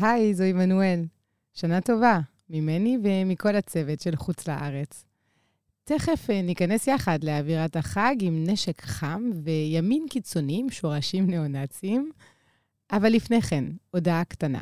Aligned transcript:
היי, 0.00 0.34
זו 0.34 0.44
עמנואל. 0.44 1.04
שנה 1.54 1.80
טובה, 1.80 2.20
ממני 2.50 2.98
ומכל 3.02 3.56
הצוות 3.56 4.00
של 4.00 4.16
חוץ 4.16 4.48
לארץ. 4.48 5.04
תכף 5.84 6.30
אה, 6.30 6.42
ניכנס 6.42 6.86
יחד 6.86 7.24
לאווירת 7.24 7.76
החג 7.76 8.16
עם 8.20 8.44
נשק 8.46 8.82
חם 8.82 9.30
וימין 9.44 10.06
קיצוני 10.10 10.60
עם 10.60 10.70
שורשים 10.70 11.26
ניאו-נאציים. 11.26 12.10
אבל 12.92 13.08
לפני 13.08 13.42
כן, 13.42 13.64
הודעה 13.90 14.24
קטנה. 14.24 14.60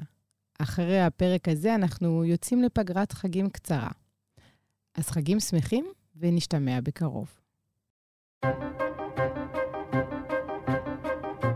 אחרי 0.58 1.00
הפרק 1.00 1.48
הזה 1.48 1.74
אנחנו 1.74 2.24
יוצאים 2.24 2.62
לפגרת 2.62 3.12
חגים 3.12 3.50
קצרה. 3.50 3.90
אז 4.94 5.08
חגים 5.08 5.40
שמחים 5.40 5.84
ונשתמע 6.16 6.80
בקרוב. 6.80 7.34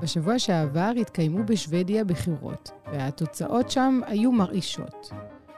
בשבוע 0.03 0.39
שעבר 0.39 0.93
התקיימו 1.00 1.45
בשוודיה 1.45 2.05
בחירות, 2.05 2.71
והתוצאות 2.93 3.71
שם 3.71 4.00
היו 4.07 4.32
מרעישות. 4.32 5.11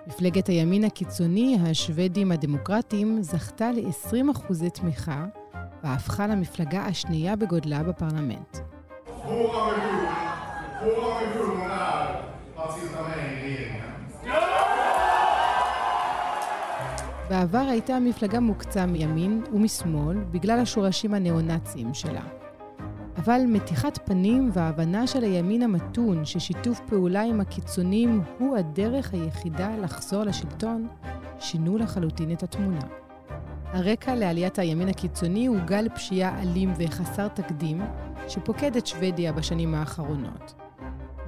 מפלגת 0.06 0.46
הימין 0.46 0.84
הקיצוני, 0.84 1.58
השוודים 1.66 2.32
הדמוקרטים, 2.32 3.22
זכתה 3.22 3.70
ל-20% 3.72 4.68
תמיכה, 4.74 5.24
והפכה 5.84 6.26
למפלגה 6.26 6.82
השנייה 6.84 7.36
בגודלה 7.36 7.82
בפרלמנט. 7.82 8.58
בעבר 17.30 17.58
הייתה 17.58 17.94
המפלגה 17.96 18.40
מוקצה 18.40 18.86
מימין 18.86 19.44
ומשמאל 19.52 20.16
בגלל 20.16 20.58
השורשים 20.58 21.14
הניאו-נאציים 21.14 21.94
שלה. 21.94 22.43
אבל 23.16 23.40
מתיחת 23.48 23.98
פנים 24.04 24.50
וההבנה 24.52 25.06
של 25.06 25.24
הימין 25.24 25.62
המתון 25.62 26.24
ששיתוף 26.24 26.80
פעולה 26.86 27.22
עם 27.22 27.40
הקיצונים 27.40 28.22
הוא 28.38 28.56
הדרך 28.56 29.14
היחידה 29.14 29.76
לחזור 29.76 30.22
לשלטון, 30.22 30.88
שינו 31.38 31.78
לחלוטין 31.78 32.32
את 32.32 32.42
התמונה. 32.42 32.80
הרקע 33.64 34.14
לעליית 34.14 34.58
הימין 34.58 34.88
הקיצוני 34.88 35.46
הוא 35.46 35.58
גל 35.64 35.88
פשיעה 35.94 36.42
אלים 36.42 36.72
וחסר 36.78 37.28
תקדים 37.28 37.80
שפוקד 38.28 38.76
את 38.76 38.86
שוודיה 38.86 39.32
בשנים 39.32 39.74
האחרונות. 39.74 40.54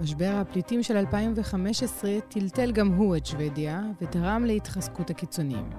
משבר 0.00 0.33
הפליטים 0.41 0.83
של 0.83 0.96
2015 0.96 2.11
טלטל 2.28 2.72
גם 2.72 2.89
הוא 2.89 3.16
את 3.16 3.27
שוודיה 3.27 3.80
ותרם 4.00 4.44
להתחזקות 4.44 5.11
הקיצונים. 5.11 5.70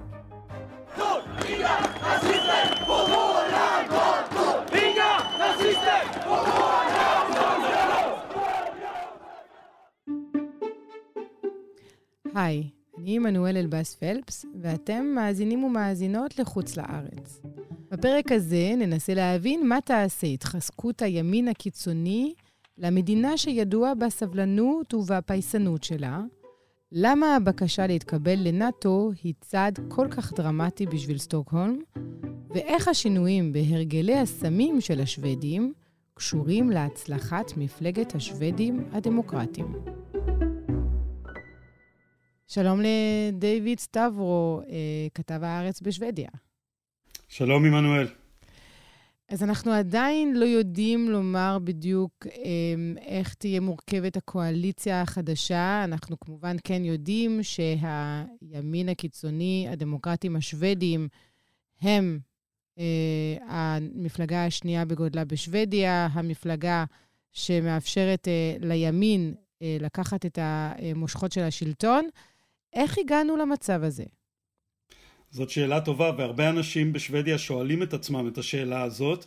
היי, 12.38 12.70
אני 12.98 13.16
עמנואל 13.16 13.56
אלבאס 13.56 13.94
פלפס, 13.94 14.44
ואתם 14.62 15.12
מאזינים 15.14 15.64
ומאזינות 15.64 16.38
לחוץ 16.38 16.76
לארץ. 16.76 17.40
בפרק 17.90 18.32
הזה 18.32 18.74
ננסה 18.78 19.14
להבין 19.14 19.68
מה 19.68 19.80
תעשה 19.80 20.26
התחזקות 20.26 21.02
הימין 21.02 21.48
הקיצוני 21.48 22.34
למדינה 22.78 23.36
שידוע 23.36 23.94
בסבלנות 23.94 24.94
ובפייסנות 24.94 25.84
שלה, 25.84 26.20
למה 26.92 27.36
הבקשה 27.36 27.86
להתקבל 27.86 28.38
לנאט"ו 28.38 29.10
היא 29.22 29.34
צעד 29.40 29.78
כל 29.88 30.08
כך 30.10 30.32
דרמטי 30.32 30.86
בשביל 30.86 31.18
סטוקהולם, 31.18 31.78
ואיך 32.50 32.88
השינויים 32.88 33.52
בהרגלי 33.52 34.18
הסמים 34.18 34.80
של 34.80 35.00
השוודים 35.00 35.72
קשורים 36.14 36.70
להצלחת 36.70 37.52
מפלגת 37.56 38.14
השוודים 38.14 38.88
הדמוקרטים. 38.92 39.72
שלום 42.50 42.80
לדיוויד 42.80 43.80
סטברו, 43.80 44.60
אה, 44.68 45.06
כתב 45.14 45.40
הארץ 45.42 45.80
בשוודיה. 45.80 46.28
שלום, 47.28 47.64
עמנואל. 47.64 48.08
אז 49.28 49.42
אנחנו 49.42 49.72
עדיין 49.72 50.36
לא 50.36 50.44
יודעים 50.44 51.10
לומר 51.10 51.58
בדיוק 51.64 52.26
אה, 52.26 53.02
איך 53.06 53.34
תהיה 53.34 53.60
מורכבת 53.60 54.16
הקואליציה 54.16 55.02
החדשה. 55.02 55.84
אנחנו 55.84 56.20
כמובן 56.20 56.56
כן 56.64 56.84
יודעים 56.84 57.40
שהימין 57.42 58.88
הקיצוני, 58.88 59.66
הדמוקרטים 59.70 60.36
השוודים, 60.36 61.08
הם 61.80 62.18
אה, 62.78 63.36
המפלגה 63.48 64.44
השנייה 64.44 64.84
בגודלה 64.84 65.24
בשוודיה, 65.24 66.08
המפלגה 66.12 66.84
שמאפשרת 67.32 68.28
אה, 68.28 68.56
לימין 68.60 69.34
אה, 69.62 69.76
לקחת 69.80 70.26
את 70.26 70.38
המושכות 70.42 71.32
של 71.32 71.42
השלטון. 71.42 72.08
איך 72.72 72.98
הגענו 72.98 73.36
למצב 73.36 73.82
הזה? 73.82 74.04
זאת 75.30 75.50
שאלה 75.50 75.80
טובה, 75.80 76.10
והרבה 76.18 76.48
אנשים 76.48 76.92
בשוודיה 76.92 77.38
שואלים 77.38 77.82
את 77.82 77.94
עצמם 77.94 78.28
את 78.28 78.38
השאלה 78.38 78.82
הזאת. 78.82 79.24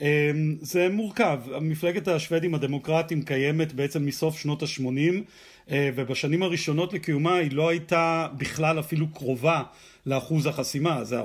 אמ, 0.00 0.56
זה 0.60 0.88
מורכב, 0.88 1.40
מפלגת 1.60 2.08
השוודים 2.08 2.54
הדמוקרטים 2.54 3.22
קיימת 3.22 3.72
בעצם 3.72 4.06
מסוף 4.06 4.38
שנות 4.38 4.62
ה-80 4.62 5.22
אה, 5.70 5.90
ובשנים 5.94 6.42
הראשונות 6.42 6.92
לקיומה 6.92 7.36
היא 7.36 7.52
לא 7.52 7.68
הייתה 7.68 8.28
בכלל 8.36 8.78
אפילו 8.80 9.06
קרובה 9.12 9.62
לאחוז 10.06 10.46
החסימה, 10.46 11.04
זה 11.04 11.20
4% 11.20 11.24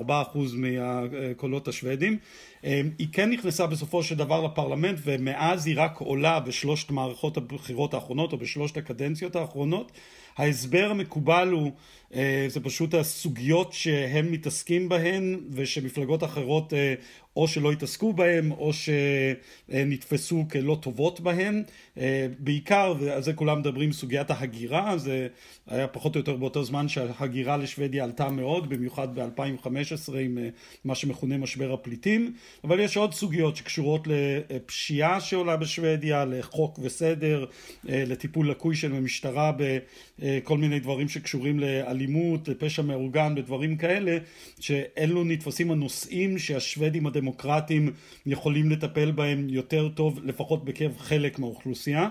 מהקולות 0.53 1.67
השוודים. 1.67 2.17
אמ, 2.63 2.89
היא 2.97 3.07
כן 3.11 3.29
נכנסה 3.29 3.67
בסופו 3.67 4.03
של 4.03 4.15
דבר 4.15 4.45
לפרלמנט 4.45 4.99
ומאז 5.03 5.67
היא 5.67 5.75
רק 5.77 5.97
עולה 5.97 6.39
בשלושת 6.39 6.91
מערכות 6.91 7.37
הבחירות 7.37 7.93
האחרונות 7.93 8.33
או 8.33 8.37
בשלושת 8.37 8.77
הקדנציות 8.77 9.35
האחרונות. 9.35 9.91
ההסבר 10.37 10.87
המקובל 10.91 11.49
הוא 11.51 11.71
אה, 12.15 12.45
זה 12.49 12.59
פשוט 12.59 12.93
הסוגיות 12.93 13.73
שהם 13.73 14.31
מתעסקים 14.31 14.89
בהן 14.89 15.39
ושמפלגות 15.51 16.23
אחרות 16.23 16.73
אה, 16.73 16.93
או 17.35 17.47
שלא 17.47 17.71
התעסקו 17.71 18.13
בהן 18.13 18.51
או 18.51 18.71
שנתפסו 18.73 20.45
כלא 20.51 20.77
טובות 20.81 21.19
בהן. 21.19 21.63
אה, 21.97 22.27
בעיקר 22.39 22.93
ועל 22.99 23.23
זה 23.23 23.33
כולם 23.33 23.59
מדברים 23.59 23.91
סוגיית 23.91 24.31
ההגירה 24.31 24.97
זה 24.97 25.27
היה 25.67 25.87
פחות 25.87 26.15
או 26.15 26.19
יותר 26.19 26.35
באותו 26.35 26.63
זמן 26.63 26.87
שההגירה 26.87 27.57
לשוודיה 27.57 28.03
עלתה 28.03 28.29
מאוד 28.29 28.69
במיוחד 28.69 29.19
ב-2015 29.19 30.17
עם 30.17 30.37
מה 30.85 30.95
שמכונה 30.95 31.37
משבר 31.37 31.73
הפליטים. 31.73 32.33
אבל 32.63 32.79
יש 32.79 32.97
עוד 32.97 33.13
סוגיות 33.13 33.55
שקשורות 33.55 34.07
לפשיעה 34.07 35.21
שעולה 35.21 35.57
בשוודיה 35.57 36.25
לחוק 36.25 36.79
וסדר 36.83 37.45
לטיפול 37.83 38.51
לקוי 38.51 38.75
של 38.75 38.95
המשטרה 38.95 39.51
בכל 40.27 40.57
מיני 40.57 40.79
דברים 40.79 41.09
שקשורים 41.09 41.59
לאלימות 41.59 42.07
לאלימות, 42.07 42.47
לפשע 42.47 42.81
מאורגן, 42.81 43.33
ודברים 43.37 43.77
כאלה, 43.77 44.17
שאלו 44.59 45.23
נתפסים 45.23 45.71
הנושאים 45.71 46.37
שהשוודים 46.37 47.07
הדמוקרטים 47.07 47.93
יכולים 48.25 48.69
לטפל 48.69 49.11
בהם 49.11 49.47
יותר 49.49 49.89
טוב, 49.89 50.19
לפחות 50.23 50.65
בקרב 50.65 50.97
חלק 50.97 51.39
מהאוכלוסייה. 51.39 52.09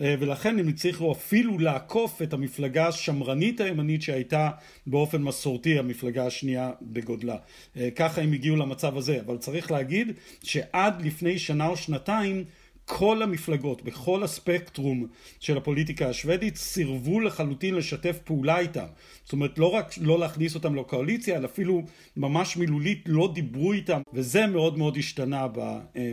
אה, 0.00 0.14
ולכן 0.18 0.58
הם 0.58 0.68
הצליחו 0.68 1.12
אפילו 1.12 1.58
לעקוף 1.58 2.22
את 2.22 2.32
המפלגה 2.32 2.88
השמרנית 2.88 3.60
הימנית 3.60 4.02
שהייתה 4.02 4.50
באופן 4.86 5.22
מסורתי 5.22 5.78
המפלגה 5.78 6.26
השנייה 6.26 6.70
בגודלה. 6.82 7.36
אה, 7.76 7.88
ככה 7.90 8.20
הם 8.20 8.32
הגיעו 8.32 8.56
למצב 8.56 8.96
הזה, 8.96 9.20
אבל 9.26 9.36
צריך 9.36 9.70
להגיד 9.70 10.12
שעד 10.42 11.02
לפני 11.02 11.38
שנה 11.38 11.66
או 11.66 11.76
שנתיים 11.76 12.44
כל 12.88 13.22
המפלגות 13.22 13.82
בכל 13.82 14.22
הספקטרום 14.22 15.06
של 15.40 15.56
הפוליטיקה 15.56 16.08
השוודית 16.08 16.56
סירבו 16.56 17.20
לחלוטין 17.20 17.74
לשתף 17.74 18.18
פעולה 18.24 18.58
איתם. 18.58 18.86
זאת 19.24 19.32
אומרת 19.32 19.58
לא 19.58 19.70
רק 19.70 19.90
לא 20.00 20.18
להכניס 20.18 20.54
אותם 20.54 20.74
לקואליציה 20.74 21.36
אלא 21.36 21.46
אפילו 21.46 21.82
ממש 22.16 22.56
מילולית 22.56 23.02
לא 23.06 23.30
דיברו 23.34 23.72
איתם 23.72 24.00
וזה 24.12 24.46
מאוד 24.46 24.78
מאוד 24.78 24.96
השתנה 24.96 25.46
אה, 25.56 26.12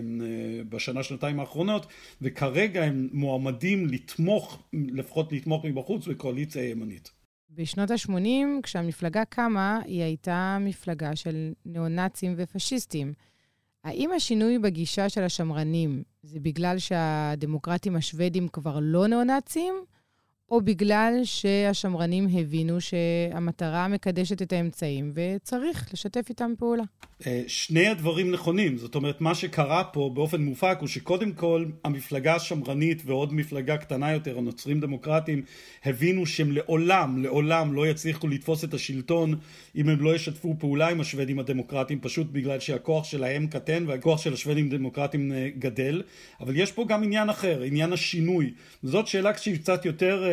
בשנה 0.69 1.03
שנתיים 1.03 1.39
האחרונות 1.39 1.85
וכרגע 2.21 2.83
הם 2.83 3.09
מועמדים 3.11 3.87
לתמוך 3.87 4.63
לפחות 4.73 5.31
לתמוך 5.33 5.65
מבחוץ 5.65 6.07
בקואליציה 6.07 6.69
ימנית. 6.69 7.11
בשנות 7.49 7.91
ה-80 7.91 8.61
כשהמפלגה 8.63 9.25
קמה 9.25 9.79
היא 9.85 10.03
הייתה 10.03 10.57
מפלגה 10.61 11.15
של 11.15 11.53
ניאו-נאצים 11.65 12.33
ופשיסטים. 12.37 13.13
האם 13.83 14.11
השינוי 14.11 14.59
בגישה 14.59 15.09
של 15.09 15.23
השמרנים 15.23 16.03
זה 16.23 16.39
בגלל 16.39 16.79
שהדמוקרטים 16.79 17.95
השוודים 17.95 18.47
כבר 18.47 18.79
לא 18.81 19.07
ניאו-נאצים, 19.07 19.73
או 20.53 20.61
בגלל 20.61 21.19
שהשמרנים 21.23 22.27
הבינו 22.33 22.77
שהמטרה 22.81 23.87
מקדשת 23.87 24.41
את 24.41 24.53
האמצעים 24.53 25.11
וצריך 25.15 25.89
לשתף 25.93 26.25
איתם 26.29 26.51
פעולה. 26.57 26.83
אה, 27.27 27.43
שני 27.47 27.87
הדברים 27.87 28.31
נכונים, 28.31 28.77
זאת 28.77 28.95
אומרת 28.95 29.21
מה 29.21 29.35
שקרה 29.35 29.83
פה 29.83 30.11
באופן 30.13 30.41
מופק 30.41 30.77
הוא 30.79 30.87
שקודם 30.87 31.31
כל 31.31 31.65
המפלגה 31.83 32.35
השמרנית 32.35 33.01
ועוד 33.05 33.33
מפלגה 33.33 33.77
קטנה 33.77 34.11
יותר, 34.11 34.37
הנוצרים 34.37 34.79
דמוקרטים, 34.79 35.43
הבינו 35.85 36.25
שהם 36.25 36.51
לעולם, 36.51 37.23
לעולם 37.23 37.73
לא 37.73 37.87
יצליחו 37.87 38.27
לתפוס 38.27 38.63
את 38.63 38.73
השלטון 38.73 39.35
אם 39.75 39.89
הם 39.89 40.01
לא 40.01 40.15
ישתפו 40.15 40.55
פעולה 40.59 40.89
עם 40.89 41.01
השוודים 41.01 41.39
הדמוקרטים, 41.39 41.99
פשוט 42.01 42.27
בגלל 42.31 42.59
שהכוח 42.59 43.03
שלהם 43.03 43.47
קטן 43.47 43.83
והכוח 43.87 44.21
של 44.21 44.33
השוודים 44.33 44.67
הדמוקרטים 44.67 45.31
אה, 45.31 45.49
גדל, 45.59 46.01
אבל 46.39 46.55
יש 46.55 46.71
פה 46.71 46.85
גם 46.87 47.03
עניין 47.03 47.29
אחר, 47.29 47.61
עניין 47.61 47.93
השינוי. 47.93 48.53
זאת 48.83 49.07
שאלה 49.07 49.37
שהיא 49.37 49.57
קצת 49.57 49.85
יותר... 49.85 50.23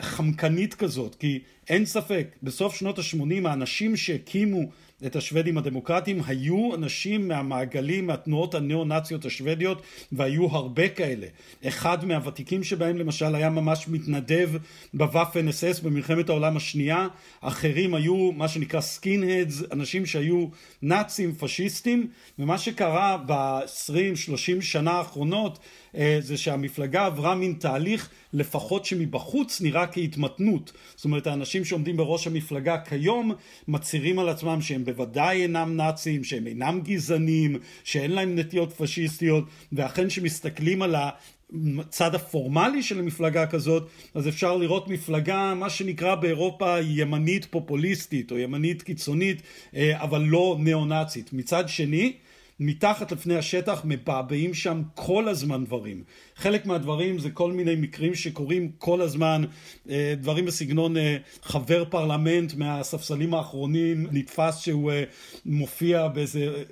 חמקנית 0.00 0.74
כזאת, 0.74 1.14
כי 1.14 1.38
אין 1.68 1.84
ספק, 1.84 2.26
בסוף 2.42 2.76
שנות 2.76 2.98
ה-80 2.98 3.48
האנשים 3.48 3.96
שהקימו 3.96 4.60
את 5.06 5.16
השוודים 5.16 5.58
הדמוקרטיים 5.58 6.20
היו 6.26 6.74
אנשים 6.74 7.28
מהמעגלים, 7.28 8.06
מהתנועות 8.06 8.54
הניאו-נאציות 8.54 9.24
השוודיות 9.24 9.82
והיו 10.12 10.46
הרבה 10.46 10.88
כאלה. 10.88 11.26
אחד 11.66 12.04
מהוותיקים 12.04 12.64
שבהם 12.64 12.96
למשל 12.96 13.34
היה 13.34 13.50
ממש 13.50 13.88
מתנדב 13.88 14.50
בוואפן 14.94 15.48
אס 15.48 15.64
אס 15.64 15.80
במלחמת 15.80 16.28
העולם 16.28 16.56
השנייה, 16.56 17.08
אחרים 17.40 17.94
היו 17.94 18.32
מה 18.32 18.48
שנקרא 18.48 18.80
סקין-הדס, 18.80 19.62
אנשים 19.72 20.06
שהיו 20.06 20.46
נאצים, 20.82 21.34
פשיסטים, 21.34 22.06
ומה 22.38 22.58
שקרה 22.58 23.16
ב-20-30 23.26 24.60
שנה 24.60 24.90
האחרונות 24.90 25.58
זה 26.20 26.36
שהמפלגה 26.36 27.06
עברה 27.06 27.34
מין 27.34 27.54
תהליך 27.58 28.08
לפחות 28.32 28.84
שמבחוץ 28.84 29.60
נראה 29.60 29.86
כהתמתנות. 29.86 30.72
זאת 30.96 31.04
אומרת 31.04 31.26
האנשים 31.26 31.64
שעומדים 31.64 31.96
בראש 31.96 32.26
המפלגה 32.26 32.78
כיום 32.78 33.32
מצהירים 33.68 34.18
על 34.18 34.28
עצמם 34.28 34.62
שהם 34.62 34.84
בוודאי 34.84 35.42
אינם 35.42 35.76
נאצים, 35.76 36.24
שהם 36.24 36.46
אינם 36.46 36.80
גזענים, 36.84 37.56
שאין 37.84 38.10
להם 38.10 38.38
נטיות 38.38 38.72
פשיסטיות, 38.72 39.44
ואכן 39.72 40.10
שמסתכלים 40.10 40.82
על 40.82 40.94
הצד 41.78 42.14
הפורמלי 42.14 42.82
של 42.82 43.02
מפלגה 43.02 43.46
כזאת, 43.46 43.88
אז 44.14 44.28
אפשר 44.28 44.56
לראות 44.56 44.88
מפלגה, 44.88 45.54
מה 45.54 45.70
שנקרא 45.70 46.14
באירופה 46.14 46.80
ימנית 46.80 47.44
פופוליסטית 47.44 48.30
או 48.30 48.38
ימנית 48.38 48.82
קיצונית, 48.82 49.42
אה, 49.76 50.02
אבל 50.02 50.22
לא 50.22 50.56
ניאו-נאצית. 50.60 51.32
מצד 51.32 51.68
שני, 51.68 52.12
מתחת 52.60 53.12
לפני 53.12 53.36
השטח 53.36 53.80
מבעבעים 53.84 54.54
שם 54.54 54.82
כל 54.94 55.28
הזמן 55.28 55.64
דברים. 55.64 56.04
חלק 56.42 56.66
מהדברים 56.66 57.18
זה 57.18 57.30
כל 57.30 57.52
מיני 57.52 57.74
מקרים 57.76 58.14
שקורים 58.14 58.70
כל 58.78 59.00
הזמן, 59.00 59.44
אה, 59.90 60.14
דברים 60.16 60.44
בסגנון 60.44 60.96
אה, 60.96 61.16
חבר 61.42 61.84
פרלמנט 61.84 62.54
מהספסלים 62.54 63.34
האחרונים 63.34 64.06
נתפס 64.12 64.58
שהוא 64.58 64.92
אה, 64.92 65.04
מופיע 65.46 66.08
באיזה, 66.08 66.64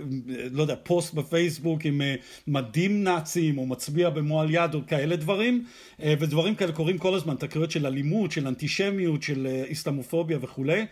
לא 0.50 0.62
יודע, 0.62 0.75
פוסט 0.82 1.14
בפייסבוק 1.14 1.84
עם 1.84 2.00
מדים 2.46 3.05
נאצים 3.05 3.58
או 3.58 3.67
מצביע 3.67 4.11
במועל 4.11 4.50
יד 4.50 4.75
או 4.75 4.81
כאלה 4.87 5.17
דברים, 5.17 5.64
ודברים 6.00 6.55
כאלה 6.55 6.73
קורים 6.73 6.99
כל 6.99 7.14
הזמן, 7.14 7.34
תקריות 7.34 7.70
של 7.70 7.87
אלימות, 7.87 8.32
של 8.32 8.46
אנטישמיות, 8.46 9.23
של 9.23 9.46
איסטמופוביה 9.64 10.38
וכולי, 10.40 10.87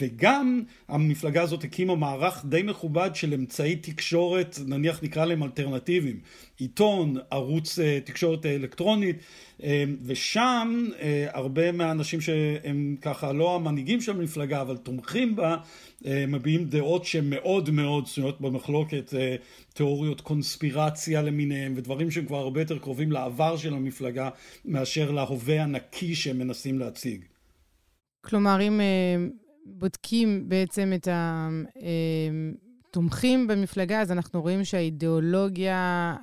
וגם 0.00 0.62
המפלגה 0.88 1.42
הזאת 1.42 1.64
הקימה 1.64 1.94
מערך 1.94 2.44
די 2.44 2.62
מכובד 2.62 3.10
של 3.14 3.34
אמצעי 3.34 3.76
תקשורת, 3.76 4.58
נניח 4.66 5.02
נקרא 5.02 5.24
להם 5.24 5.42
אלטרנטיביים. 5.42 6.20
עיתון, 6.58 7.16
ערוץ 7.30 7.78
תקשורת 8.04 8.23
אלקטרונית, 8.46 9.16
אה, 9.62 9.84
ושם 10.04 10.86
אה, 11.00 11.26
הרבה 11.32 11.72
מהאנשים 11.72 12.20
שהם 12.20 12.96
ככה 13.02 13.32
לא 13.32 13.56
המנהיגים 13.56 14.00
של 14.00 14.12
המפלגה 14.12 14.60
אבל 14.60 14.76
תומכים 14.76 15.36
בה, 15.36 15.56
מביעים 16.28 16.64
דעות 16.64 17.04
שהן 17.04 17.30
מאוד 17.30 17.70
מאוד 17.70 18.06
שנויות 18.06 18.40
במחלוקת, 18.40 19.14
תיאוריות 19.74 20.20
קונספירציה 20.20 21.22
למיניהם 21.22 21.72
ודברים 21.76 22.10
שהם 22.10 22.26
כבר 22.26 22.36
הרבה 22.36 22.60
יותר 22.60 22.78
קרובים 22.78 23.12
לעבר 23.12 23.56
של 23.56 23.74
המפלגה 23.74 24.28
מאשר 24.64 25.10
להווה 25.10 25.62
הנקי 25.62 26.14
שהם 26.14 26.38
מנסים 26.38 26.78
להציג. 26.78 27.24
כלומר, 28.20 28.60
אם 28.60 28.80
בודקים 29.66 30.48
בעצם 30.48 30.92
את 30.94 31.08
ה... 31.08 31.48
תומכים 32.94 33.46
במפלגה, 33.46 34.00
אז 34.00 34.12
אנחנו 34.12 34.42
רואים 34.42 34.64
שהאידיאולוגיה 34.64 36.14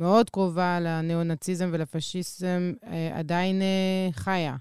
המאוד 0.00 0.30
קרובה 0.30 0.78
לניאו-נאציזם 0.80 1.70
ולפשיזם 1.72 2.72
אה, 2.86 3.18
עדיין 3.18 3.62
אה, 3.62 4.08
חיה. 4.12 4.56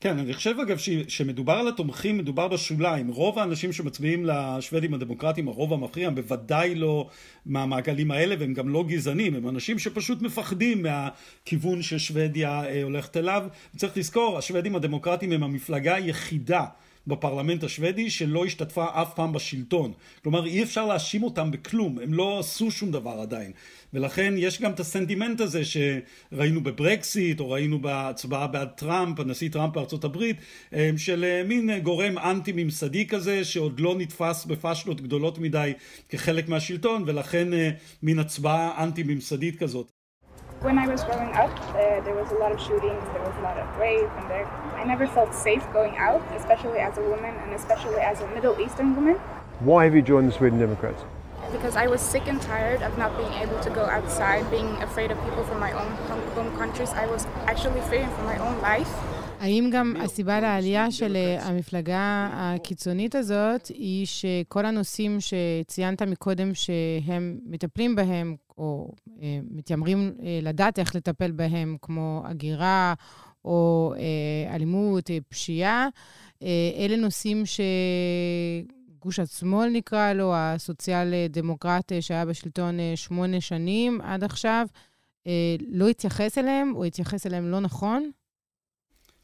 כן, 0.00 0.18
אני 0.18 0.34
חושב 0.34 0.54
אגב 0.62 0.78
שמדובר 1.08 1.52
על 1.52 1.68
התומכים, 1.68 2.18
מדובר 2.18 2.48
בשוליים. 2.48 3.08
רוב 3.08 3.38
האנשים 3.38 3.72
שמצביעים 3.72 4.26
לשוודים 4.26 4.94
הדמוקרטיים, 4.94 5.48
הרוב 5.48 5.72
המכריע, 5.72 6.08
הם 6.08 6.14
בוודאי 6.14 6.74
לא 6.74 7.08
מהמעגלים 7.46 8.10
האלה, 8.10 8.34
והם 8.38 8.54
גם 8.54 8.68
לא 8.68 8.84
גזענים, 8.88 9.34
הם 9.34 9.48
אנשים 9.48 9.78
שפשוט 9.78 10.22
מפחדים 10.22 10.82
מהכיוון 10.82 11.82
ששוודיה 11.82 12.64
אה, 12.64 12.82
הולכת 12.82 13.16
אליו. 13.16 13.46
צריך 13.76 13.96
לזכור, 13.96 14.38
השוודים 14.38 14.76
הדמוקרטיים 14.76 15.32
הם 15.32 15.42
המפלגה 15.42 15.94
היחידה 15.94 16.64
בפרלמנט 17.08 17.64
השוודי 17.64 18.10
שלא 18.10 18.44
השתתפה 18.44 18.86
אף 18.92 19.14
פעם 19.14 19.32
בשלטון. 19.32 19.92
כלומר 20.22 20.46
אי 20.46 20.62
אפשר 20.62 20.86
להאשים 20.86 21.22
אותם 21.22 21.50
בכלום, 21.50 21.98
הם 21.98 22.14
לא 22.14 22.38
עשו 22.38 22.70
שום 22.70 22.90
דבר 22.90 23.20
עדיין. 23.20 23.52
ולכן 23.92 24.34
יש 24.36 24.60
גם 24.62 24.70
את 24.70 24.80
הסנטימנט 24.80 25.40
הזה 25.40 25.62
שראינו 25.64 26.60
בברקסיט 26.60 27.40
או 27.40 27.50
ראינו 27.50 27.78
בהצבעה 27.78 28.46
בעד 28.46 28.68
טראמפ, 28.68 29.20
הנשיא 29.20 29.50
טראמפ 29.50 29.74
בארצות 29.74 30.04
הברית, 30.04 30.36
אה, 30.74 30.90
של 30.96 31.24
אה, 31.24 31.42
מין 31.44 31.78
גורם 31.78 32.18
אנטי 32.18 32.52
ממסדי 32.54 33.06
כזה 33.06 33.44
שעוד 33.44 33.80
לא 33.80 33.94
נתפס 33.98 34.44
בפשלות 34.44 35.00
גדולות 35.00 35.38
מדי 35.38 35.72
כחלק 36.08 36.48
מהשלטון 36.48 37.04
ולכן 37.06 37.52
אה, 37.52 37.70
מין 38.02 38.18
הצבעה 38.18 38.84
אנטי 38.84 39.02
ממסדית 39.02 39.58
כזאת. 39.58 39.97
When 40.60 40.76
I 40.76 40.88
was 40.88 41.04
growing 41.04 41.32
up, 41.34 41.50
uh, 41.70 42.00
there 42.00 42.16
was 42.16 42.32
a 42.32 42.34
lot 42.34 42.50
of 42.50 42.60
shootings, 42.60 43.04
there 43.12 43.22
was 43.22 43.36
a 43.38 43.42
lot 43.42 43.56
of 43.58 43.78
rape, 43.78 44.10
and 44.16 44.28
there, 44.28 44.44
I 44.74 44.82
never 44.82 45.06
felt 45.06 45.32
safe 45.32 45.64
going 45.72 45.96
out, 45.96 46.20
especially 46.34 46.80
as 46.80 46.98
a 46.98 47.00
woman 47.02 47.32
and 47.32 47.52
especially 47.52 48.00
as 48.00 48.20
a 48.20 48.26
Middle 48.34 48.60
Eastern 48.60 48.96
woman. 48.96 49.14
Why 49.60 49.84
have 49.84 49.94
you 49.94 50.02
joined 50.02 50.28
the 50.28 50.32
Sweden 50.32 50.58
Democrats? 50.58 51.04
Because 51.52 51.76
I 51.76 51.86
was 51.86 52.00
sick 52.00 52.26
and 52.26 52.42
tired 52.42 52.82
of 52.82 52.98
not 52.98 53.16
being 53.16 53.32
able 53.34 53.60
to 53.60 53.70
go 53.70 53.84
outside, 53.84 54.50
being 54.50 54.82
afraid 54.82 55.12
of 55.12 55.22
people 55.22 55.44
from 55.44 55.60
my 55.60 55.70
own 55.70 55.92
home 56.08 56.56
countries. 56.58 56.90
I 56.90 57.06
was 57.06 57.26
actually 57.46 57.80
fearing 57.82 58.10
for 58.10 58.22
my 58.24 58.38
own 58.38 58.60
life. 58.60 58.92
האם 59.40 59.70
גם 59.72 59.94
הסיבה 60.00 60.40
לעלייה 60.40 60.90
של 60.90 61.16
המפלגה 61.40 62.28
הקיצונית 62.32 63.14
הזאת 63.14 63.66
היא 63.66 64.06
שכל 64.06 64.66
הנושאים 64.66 65.18
שציינת 65.20 66.02
מקודם 66.02 66.54
שהם 66.54 67.38
מטפלים 67.46 67.96
בהם, 67.96 68.36
או 68.58 68.92
אה, 69.22 69.38
מתיימרים 69.50 70.12
אה, 70.22 70.38
לדעת 70.42 70.78
איך 70.78 70.96
לטפל 70.96 71.30
בהם, 71.30 71.76
כמו 71.82 72.22
הגירה 72.24 72.94
או 73.44 73.94
אה, 73.96 74.54
אלימות, 74.54 75.10
אה, 75.10 75.18
פשיעה, 75.28 75.88
אה, 76.42 76.70
אלה 76.78 76.96
נושאים 76.96 77.42
שגוש 77.46 79.18
השמאל 79.18 79.70
נקרא 79.70 80.12
לו, 80.12 80.32
הסוציאל-דמוקרט 80.34 81.92
אה, 81.92 82.02
שהיה 82.02 82.24
בשלטון 82.24 82.80
אה, 82.80 82.92
שמונה 82.96 83.40
שנים 83.40 84.00
עד 84.00 84.24
עכשיו, 84.24 84.66
אה, 85.26 85.56
לא 85.68 85.88
התייחס 85.88 86.38
אליהם, 86.38 86.72
או 86.76 86.84
התייחס 86.84 87.26
אליהם 87.26 87.50
לא 87.50 87.60
נכון? 87.60 88.10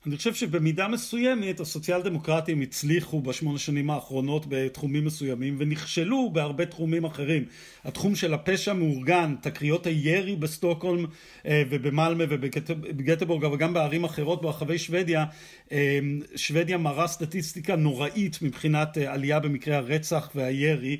אני 0.06 0.16
חושב 0.16 0.34
שבמידה 0.34 0.88
מסוימת 0.88 1.60
הסוציאל 1.60 2.02
דמוקרטים 2.02 2.60
הצליחו 2.60 3.20
בשמונה 3.20 3.58
שנים 3.58 3.90
האחרונות 3.90 4.46
בתחומים 4.48 5.04
מסוימים 5.04 5.56
ונכשלו 5.58 6.30
בהרבה 6.32 6.66
תחומים 6.66 7.04
אחרים. 7.04 7.44
התחום 7.84 8.14
של 8.14 8.34
הפשע 8.34 8.72
מאורגן, 8.72 9.34
תקריות 9.40 9.86
הירי 9.86 10.36
בסטוקהולם 10.36 11.04
אה, 11.46 11.62
ובמלמה 11.70 12.24
ובגטבורג 12.28 13.44
אבל 13.44 13.56
גם 13.56 13.74
בערים 13.74 14.04
אחרות 14.04 14.42
ברחבי 14.42 14.78
שוודיה, 14.78 15.24
אה, 15.72 15.98
שוודיה 16.36 16.78
מראה 16.78 17.06
סטטיסטיקה 17.06 17.76
נוראית 17.76 18.42
מבחינת 18.42 18.98
אה, 18.98 19.12
עלייה 19.12 19.40
במקרי 19.40 19.74
הרצח 19.74 20.30
והירי, 20.34 20.96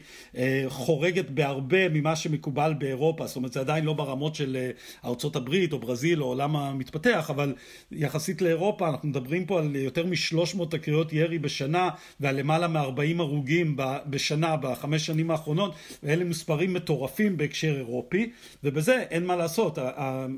חורגת 0.69 1.31
בהרבה 1.31 1.89
ממה 1.89 2.17
שמקובל 2.17 2.75
באירופה, 2.79 3.27
זאת 3.27 3.37
אומרת 3.37 3.53
זה 3.53 3.61
עדיין 3.61 3.85
לא 3.85 3.93
ברמות 3.93 4.35
של 4.35 4.71
ארצות 5.05 5.37
הברית 5.37 5.73
או 5.73 5.79
ברזיל 5.79 6.23
או 6.23 6.27
עולם 6.27 6.57
המתפתח, 6.57 7.31
אבל 7.31 7.55
יחסית 7.93 8.43
לאירופה 8.43 8.94
אנחנו 8.95 9.09
מדברים 9.09 9.47
פה 9.47 9.59
על 9.59 9.77
יותר 9.77 10.07
משלוש 10.07 10.55
מאות 10.55 10.71
תקריות 10.71 11.13
ירי 11.13 11.39
בשנה 11.39 11.91
ועל 12.21 12.37
למעלה 12.37 12.69
מארבעים 12.69 13.21
הרוגים 13.21 13.77
בשנה 14.07 14.57
בחמש 14.57 15.07
שנים 15.07 15.31
האחרונות 15.31 15.75
ואלה 16.03 16.25
מספרים 16.25 16.75
מטורפים 16.75 17.37
בהקשר 17.37 17.77
אירופי 17.77 18.31
ובזה 18.65 19.05
אין 19.11 19.27
מה 19.27 19.37
לעשות. 19.37 19.79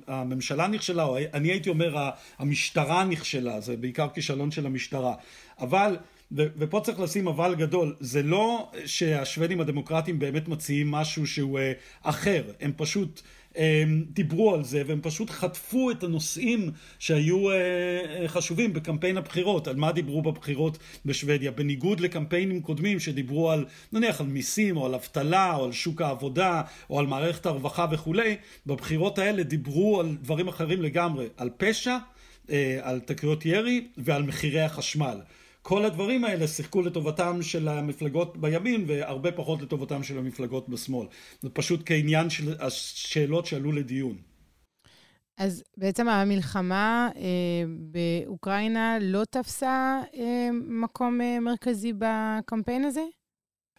הממשלה 0.06 0.66
נכשלה 0.66 1.04
או 1.04 1.18
אני 1.34 1.48
הייתי 1.48 1.68
אומר 1.68 2.10
המשטרה 2.38 3.04
נכשלה 3.04 3.60
זה 3.60 3.76
בעיקר 3.76 4.08
כישלון 4.14 4.50
של 4.50 4.66
המשטרה. 4.66 5.14
אבל 5.60 5.96
ופה 6.32 6.80
צריך 6.80 7.00
לשים 7.00 7.28
אבל 7.28 7.54
גדול, 7.54 7.96
זה 8.00 8.22
לא 8.22 8.70
שהשוודים 8.86 9.60
הדמוקרטיים 9.60 10.18
באמת 10.18 10.48
מציעים 10.48 10.90
משהו 10.90 11.26
שהוא 11.26 11.58
אה, 11.58 11.72
אחר, 12.02 12.42
הם 12.60 12.72
פשוט 12.76 13.22
דיברו 14.10 14.54
על 14.54 14.64
זה 14.64 14.82
והם 14.86 15.00
פשוט 15.02 15.30
חטפו 15.30 15.90
את 15.90 16.04
הנושאים 16.04 16.70
שהיו 16.98 17.50
אה, 17.50 17.54
אה, 17.54 18.28
חשובים 18.28 18.72
בקמפיין 18.72 19.16
הבחירות. 19.16 19.68
על 19.68 19.76
מה 19.76 19.92
דיברו 19.92 20.22
בבחירות 20.22 20.78
בשוודיה? 21.04 21.50
בניגוד 21.50 22.00
לקמפיינים 22.00 22.62
קודמים 22.62 23.00
שדיברו 23.00 23.50
על 23.50 23.64
נניח 23.92 24.20
על 24.20 24.26
מיסים 24.26 24.76
או 24.76 24.86
על 24.86 24.94
אבטלה 24.94 25.56
או 25.56 25.64
על 25.64 25.72
שוק 25.72 26.02
העבודה 26.02 26.62
או 26.90 26.98
על 26.98 27.06
מערכת 27.06 27.46
הרווחה 27.46 27.86
וכולי, 27.90 28.36
בבחירות 28.66 29.18
האלה 29.18 29.42
דיברו 29.42 30.00
על 30.00 30.16
דברים 30.22 30.48
אחרים 30.48 30.82
לגמרי, 30.82 31.26
על 31.36 31.50
פשע, 31.56 31.96
אה, 32.50 32.78
על 32.82 33.00
תקריות 33.00 33.46
ירי 33.46 33.86
ועל 33.96 34.22
מחירי 34.22 34.60
החשמל. 34.60 35.20
כל 35.68 35.84
הדברים 35.84 36.24
האלה 36.24 36.48
שיחקו 36.48 36.82
לטובתם 36.82 37.42
של 37.42 37.68
המפלגות 37.68 38.36
בימין 38.36 38.84
והרבה 38.86 39.32
פחות 39.32 39.62
לטובתם 39.62 40.02
של 40.02 40.18
המפלגות 40.18 40.68
בשמאל. 40.68 41.06
זה 41.40 41.50
פשוט 41.50 41.80
כעניין 41.86 42.30
של 42.30 42.54
השאלות 42.60 43.46
שעלו 43.46 43.72
לדיון. 43.72 44.16
אז 45.38 45.64
בעצם 45.76 46.08
המלחמה 46.08 47.08
אה, 47.16 47.22
באוקראינה 47.68 48.98
לא 49.00 49.24
תפסה 49.30 50.00
אה, 50.14 50.48
מקום 50.68 51.20
אה, 51.20 51.40
מרכזי 51.40 51.92
בקמפיין 51.98 52.84
הזה? 52.84 53.04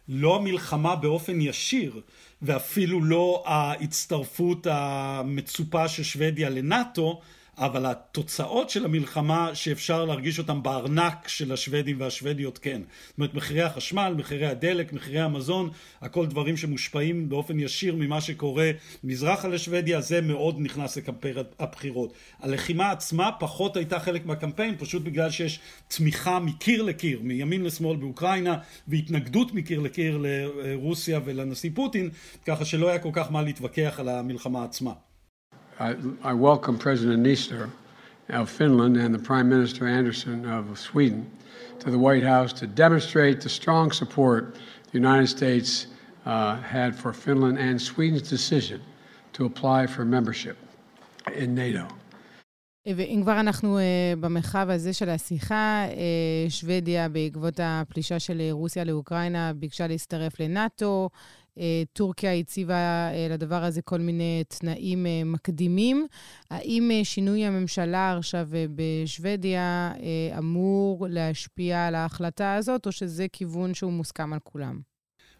לא 0.08 0.36
המלחמה 0.36 0.96
באופן 0.96 1.40
ישיר, 1.40 2.00
ואפילו 2.42 3.04
לא 3.04 3.42
ההצטרפות 3.46 4.66
המצופה 4.70 5.88
של 5.88 6.02
שוודיה 6.02 6.50
לנאטו, 6.50 7.20
אבל 7.58 7.86
התוצאות 7.86 8.70
של 8.70 8.84
המלחמה 8.84 9.54
שאפשר 9.54 10.04
להרגיש 10.04 10.38
אותן 10.38 10.62
בארנק 10.62 11.28
של 11.28 11.52
השוודים 11.52 12.00
והשוודיות 12.00 12.58
כן. 12.58 12.80
זאת 13.08 13.18
אומרת 13.18 13.34
מחירי 13.34 13.62
החשמל, 13.62 14.14
מחירי 14.18 14.46
הדלק, 14.46 14.92
מחירי 14.92 15.20
המזון, 15.20 15.70
הכל 16.00 16.26
דברים 16.26 16.56
שמושפעים 16.56 17.28
באופן 17.28 17.60
ישיר 17.60 17.94
ממה 17.94 18.20
שקורה 18.20 18.70
מזרחה 19.04 19.48
לשוודיה, 19.48 20.00
זה 20.00 20.20
מאוד 20.20 20.56
נכנס 20.58 20.96
לקמפיין 20.96 21.36
הבחירות. 21.58 22.12
הלחימה 22.40 22.90
עצמה 22.90 23.30
פחות 23.40 23.76
הייתה 23.76 24.00
חלק 24.00 24.26
מהקמפיין, 24.26 24.76
פשוט 24.78 25.02
בגלל 25.02 25.30
שיש 25.30 25.60
תמיכה 25.88 26.38
מקיר 26.38 26.82
לקיר, 26.82 27.20
מימין 27.22 27.64
לשמאל 27.64 27.96
באוקראינה, 27.96 28.58
והתנגדות 28.88 29.54
מקיר 29.54 29.80
לקיר 29.80 30.18
לרוסיה 30.22 31.20
ולנשיא 31.24 31.70
פוטין, 31.74 32.10
ככה 32.46 32.64
שלא 32.64 32.88
היה 32.88 32.98
כל 32.98 33.10
כך 33.12 33.32
מה 33.32 33.42
להתווכח 33.42 33.96
על 34.00 34.08
המלחמה 34.08 34.64
עצמה. 34.64 35.07
I, 35.79 35.95
I 36.23 36.33
welcome 36.33 36.77
President 36.77 37.23
Nister 37.23 37.69
of 38.29 38.49
Finland 38.49 38.97
and 38.97 39.13
the 39.13 39.19
Prime 39.19 39.49
Minister 39.49 39.87
Anderson 39.87 40.45
of 40.45 40.77
Sweden 40.79 41.29
to 41.79 41.91
the 41.91 41.97
White 41.97 42.23
House 42.23 42.53
to 42.53 42.67
demonstrate 42.67 43.41
the 43.41 43.49
strong 43.49 43.91
support 43.91 44.55
the 44.91 44.99
United 44.99 45.27
States 45.27 45.87
uh, 46.25 46.55
had 46.61 46.95
for 46.95 47.11
Finland 47.13 47.57
and 47.59 47.81
Sweden's 47.81 48.29
decision 48.29 48.81
to 49.33 49.45
apply 49.45 49.87
for 49.87 50.05
membership 50.05 50.57
in 51.35 51.55
NATO. 51.55 51.87
ואם 52.85 53.21
כבר 53.23 53.39
אנחנו 53.39 53.79
uh, 53.79 53.81
במרחב 54.19 54.67
הזה 54.69 54.93
של 54.93 55.09
השיחה, 55.09 55.85
uh, 55.89 56.49
שוודיה, 56.49 57.09
בעקבות 57.09 57.59
הפלישה 57.63 58.19
של 58.19 58.41
רוסיה 58.51 58.83
לאוקראינה, 58.83 59.53
ביקשה 59.53 59.87
להצטרף 59.87 60.39
לנאטו. 60.39 61.09
אה, 61.46 61.46
טורקיה 61.92 62.34
הציבה 62.34 62.74
אה, 62.74 63.26
לדבר 63.30 63.64
הזה 63.64 63.82
כל 63.82 64.00
מיני 64.00 64.42
תנאים 64.48 65.06
אה, 65.06 65.22
מקדימים. 65.24 66.06
האם 66.50 66.90
שינוי 67.04 67.44
הממשלה 67.44 68.16
עכשיו 68.16 68.48
בשוודיה 68.74 69.92
אמור 70.38 71.06
להשפיע 71.10 71.86
על 71.86 71.94
ההחלטה 71.94 72.54
הזאת, 72.54 72.86
או 72.86 72.92
שזה 72.92 73.26
כיוון 73.32 73.74
שהוא 73.74 73.92
מוסכם 73.92 74.32
על 74.32 74.38
כולם? 74.42 74.80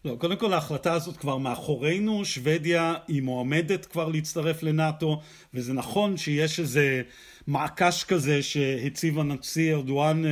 לא, 0.05 0.15
קודם 0.19 0.35
כל 0.35 0.53
ההחלטה 0.53 0.93
הזאת 0.93 1.17
כבר 1.17 1.37
מאחורינו, 1.37 2.25
שוודיה 2.25 2.95
היא 3.07 3.21
מועמדת 3.21 3.85
כבר 3.85 4.07
להצטרף 4.07 4.63
לנאטו, 4.63 5.21
וזה 5.53 5.73
נכון 5.73 6.17
שיש 6.17 6.59
איזה 6.59 7.01
מעקש 7.47 8.03
כזה 8.03 8.43
שהציב 8.43 9.19
הנשיא 9.19 9.73
ארדואן 9.75 10.23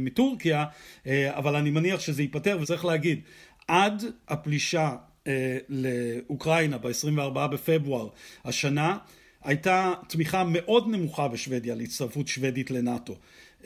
מטורקיה, 0.00 0.64
אבל 1.08 1.56
אני 1.56 1.70
מניח 1.70 2.00
שזה 2.00 2.22
ייפתר, 2.22 2.58
וצריך 2.62 2.84
להגיד, 2.84 3.20
עד 3.68 4.02
הפלישה 4.28 4.96
אה, 5.26 5.58
לאוקראינה 5.68 6.78
ב-24 6.78 7.46
בפברואר 7.46 8.08
השנה 8.44 8.98
הייתה 9.44 9.92
תמיכה 10.08 10.44
מאוד 10.44 10.88
נמוכה 10.88 11.28
בשוודיה 11.28 11.74
להצטרפות 11.74 12.28
שוודית 12.28 12.70
לנאטו. 12.70 13.16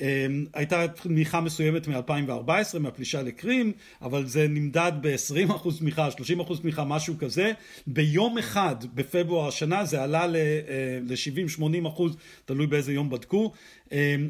אמ, 0.01 0.47
הייתה 0.55 0.89
תמיכה 0.89 1.41
מסוימת 1.41 1.89
מ-2014 1.89 2.79
מהפלישה 2.79 3.23
לקרים 3.23 3.73
אבל 4.03 4.27
זה 4.27 4.47
נמדד 4.49 4.93
ב-20% 5.01 5.79
תמיכה 5.79 6.09
30% 6.09 6.61
תמיכה 6.63 6.85
משהו 6.85 7.15
כזה 7.19 7.53
ביום 7.87 8.39
אחד 8.39 8.77
בפברואר 8.95 9.49
השנה 9.49 9.85
זה 9.85 10.03
עלה 10.03 10.27
ל-70-80% 10.27 11.63
אה, 11.63 12.07
תלוי 12.45 12.67
באיזה 12.67 12.93
יום 12.93 13.11
בדקו 13.11 13.53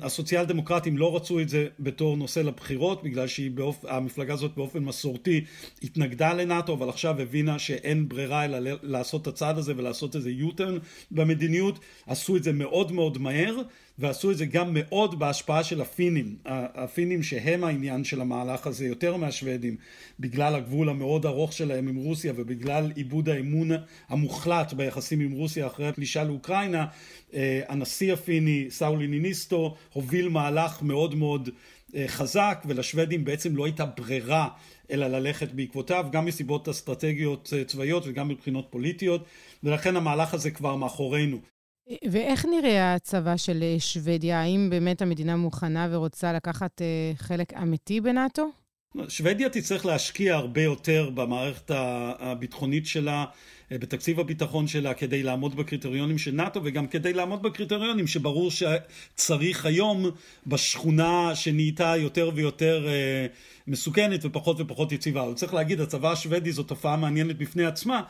הסוציאל 0.03 0.45
דמוקרטים 0.45 0.99
לא 0.99 1.17
רצו 1.17 1.41
את 1.41 1.49
זה 1.49 1.67
בתור 1.81 2.17
נושא 2.17 2.41
לבחירות 2.41 3.03
בגלל 3.03 3.27
שהמפלגה 3.27 4.35
הזאת 4.35 4.55
באופן 4.57 4.79
מסורתי 4.79 5.45
התנגדה 5.83 6.33
לנאטו 6.33 6.75
אבל 6.75 6.89
עכשיו 6.89 7.21
הבינה 7.21 7.59
שאין 7.59 8.09
ברירה 8.09 8.45
אלא 8.45 8.71
לעשות 8.83 9.23
את 9.23 9.27
הצעד 9.27 9.59
הזה 9.59 9.73
ולעשות 9.77 10.17
איזה 10.17 10.31
U-turn 10.41 10.79
במדיניות. 11.11 11.79
עשו 12.07 12.37
את 12.37 12.43
זה 12.43 12.53
מאוד 12.53 12.93
מאוד 12.93 13.19
מהר 13.19 13.57
ועשו 13.99 14.31
את 14.31 14.37
זה 14.37 14.47
גם 14.47 14.69
מאוד 14.71 15.19
בהשפעה 15.19 15.65
של 15.65 15.81
הפינים, 15.81 16.37
הפינים 16.45 17.23
שהם 17.23 17.65
העניין 17.65 18.05
של 18.05 18.21
המהלך 18.21 18.67
הזה 18.67 18.87
יותר 18.87 19.17
מהשוודים 19.17 19.77
בגלל 20.21 20.55
הגבול 20.55 20.89
המאוד 20.89 21.27
ארוך 21.27 21.53
שלהם 21.53 21.89
עם 21.89 21.97
רוסיה 21.97 22.33
ובגלל 22.37 22.93
איבוד 22.97 23.29
האמון 23.29 23.71
המוחלט 24.09 24.73
ביחסים 24.73 25.21
עם 25.21 25.33
רוסיה 25.33 25.67
אחרי 25.67 25.89
הפלישה 25.89 26.25
לאוקראינה 26.25 26.87
אה, 27.35 27.61
הנשיא 27.69 28.13
הפיני 28.13 28.67
סאולי 28.71 29.07
ניניסטו 29.07 29.48
הוביל 29.93 30.29
מהלך 30.29 30.83
מאוד 30.83 31.15
מאוד 31.15 31.49
אה, 31.95 32.05
חזק 32.09 32.65
ולשוודים 32.67 33.25
בעצם 33.25 33.57
לא 33.57 33.65
הייתה 33.65 33.87
ברירה 33.87 34.49
אלא 34.91 35.07
ללכת 35.07 35.53
בעקבותיו 35.53 36.07
גם 36.13 36.25
מסיבות 36.25 36.69
אסטרטגיות 36.69 37.53
אה, 37.57 37.65
צבאיות 37.65 38.03
וגם 38.07 38.29
מבחינות 38.29 38.67
פוליטיות 38.71 39.25
ולכן 39.63 39.97
המהלך 39.97 40.35
הזה 40.35 40.51
כבר 40.51 40.77
מאחורינו. 40.77 41.39
ואיך 42.11 42.47
נראה 42.47 42.95
הצבא 42.95 43.37
של 43.37 43.65
שוודיה? 43.79 44.41
האם 44.41 44.71
באמת 44.71 45.03
המדינה 45.03 45.37
מוכנה 45.37 45.89
ורוצה 45.91 46.33
לקחת 46.33 46.83
חלק 47.17 47.55
אמיתי 47.55 48.01
בנאטו? 48.01 48.49
שוודיה 49.09 49.49
תצטרך 49.49 49.87
להשקיע 49.87 50.35
הרבה 50.35 50.63
יותר 50.63 51.11
במערכת 51.15 51.71
הביטחונית 52.19 52.87
שלה, 52.87 53.25
בתקציב 53.71 54.21
הביטחון 54.21 54.67
שלה, 54.67 54.95
כדי 54.95 55.23
לעמוד 55.23 55.57
בקריטריונים 55.57 56.19
של 56.19 56.31
נאט"ו 56.31 56.61
וגם 56.65 56.87
כדי 56.87 57.13
לעמוד 57.13 57.43
בקריטריונים 57.43 58.07
שברור 58.07 58.51
שצריך 58.51 59.67
היום 59.67 60.11
בשכונה 60.47 61.35
שנהייתה 61.35 61.95
יותר 61.97 62.31
ויותר 62.35 62.89
אה, 62.89 63.27
מסוכנת 63.67 64.25
ופחות 64.25 64.61
ופחות 64.61 64.93
יציבה. 64.93 65.23
אבל 65.23 65.35
צריך 65.35 65.55
להגיד, 65.55 65.81
הצבא 65.81 66.13
השוודי 66.13 66.53
זו 66.53 66.63
תופעה 66.63 66.97
מעניינת 66.97 67.39
בפני 67.39 67.65
עצמה, 67.65 68.03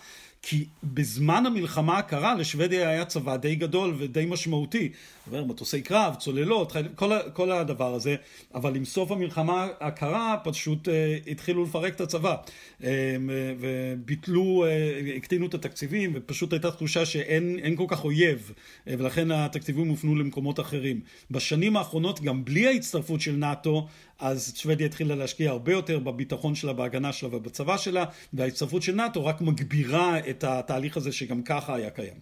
כי 0.42 0.64
בזמן 0.84 1.46
המלחמה 1.46 1.98
הקרה 1.98 2.34
לשוודיה 2.34 2.88
היה 2.88 3.04
צבא 3.04 3.36
די 3.36 3.54
גדול 3.54 3.94
ודי 3.98 4.26
משמעותי, 4.28 4.92
אומר, 5.26 5.44
מטוסי 5.44 5.82
קרב, 5.82 6.14
צוללות, 6.14 6.72
כל, 6.94 7.10
כל 7.32 7.52
הדבר 7.52 7.94
הזה, 7.94 8.16
אבל 8.54 8.76
עם 8.76 8.84
סוף 8.84 9.10
המלחמה 9.10 9.66
הקרה 9.80 10.36
פשוט 10.44 10.88
אה, 10.88 11.18
התחילו 11.26 11.64
לפרק 11.64 11.94
את 11.94 12.00
הצבא. 12.00 12.36
אה, 12.84 13.16
וביטלו, 13.58 14.64
אה, 14.66 15.14
הקטינו 15.16 15.46
את 15.46 15.54
התקציבים 15.54 16.12
ופשוט 16.14 16.52
הייתה 16.52 16.70
תחושה 16.70 17.06
שאין 17.06 17.76
כל 17.76 17.84
כך 17.88 18.04
אויב 18.04 18.52
אה, 18.88 18.94
ולכן 18.98 19.30
התקציבים 19.30 19.88
הופנו 19.88 20.16
למקומות 20.16 20.60
אחרים. 20.60 21.00
בשנים 21.30 21.76
האחרונות 21.76 22.20
גם 22.20 22.44
בלי 22.44 22.66
ההצטרפות 22.66 23.20
של 23.20 23.32
נאט"ו 23.32 23.86
אז 24.18 24.52
שוודיה 24.56 24.86
התחילה 24.86 25.14
להשקיע 25.14 25.50
הרבה 25.50 25.72
יותר 25.72 25.98
בביטחון 25.98 26.54
שלה, 26.54 26.72
בהגנה 26.72 27.12
שלה 27.12 27.36
ובצבא 27.36 27.76
שלה, 27.76 28.04
וההצטרפות 28.32 28.82
של 28.82 28.94
נאט"ו 28.94 29.24
רק 29.24 29.40
מגבירה 29.40 30.18
את 30.18 30.44
התהליך 30.44 30.96
הזה 30.96 31.12
שגם 31.12 31.42
ככה 31.42 31.74
היה 31.74 31.90
קיים. 31.90 32.18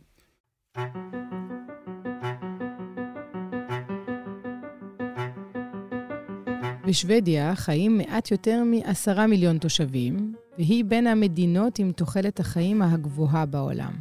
בשוודיה 6.87 7.55
חיים 7.55 7.99
מעט 7.99 8.31
יותר 8.31 8.63
מעשרה 8.65 9.27
מיליון 9.27 9.59
תושבים, 9.59 10.35
והיא 10.59 10.85
בין 10.85 11.07
המדינות 11.07 11.79
עם 11.79 11.93
תוחלת 11.93 12.41
החיים 12.41 12.83
הגבוהה 12.83 13.47
בעולם. 13.47 13.93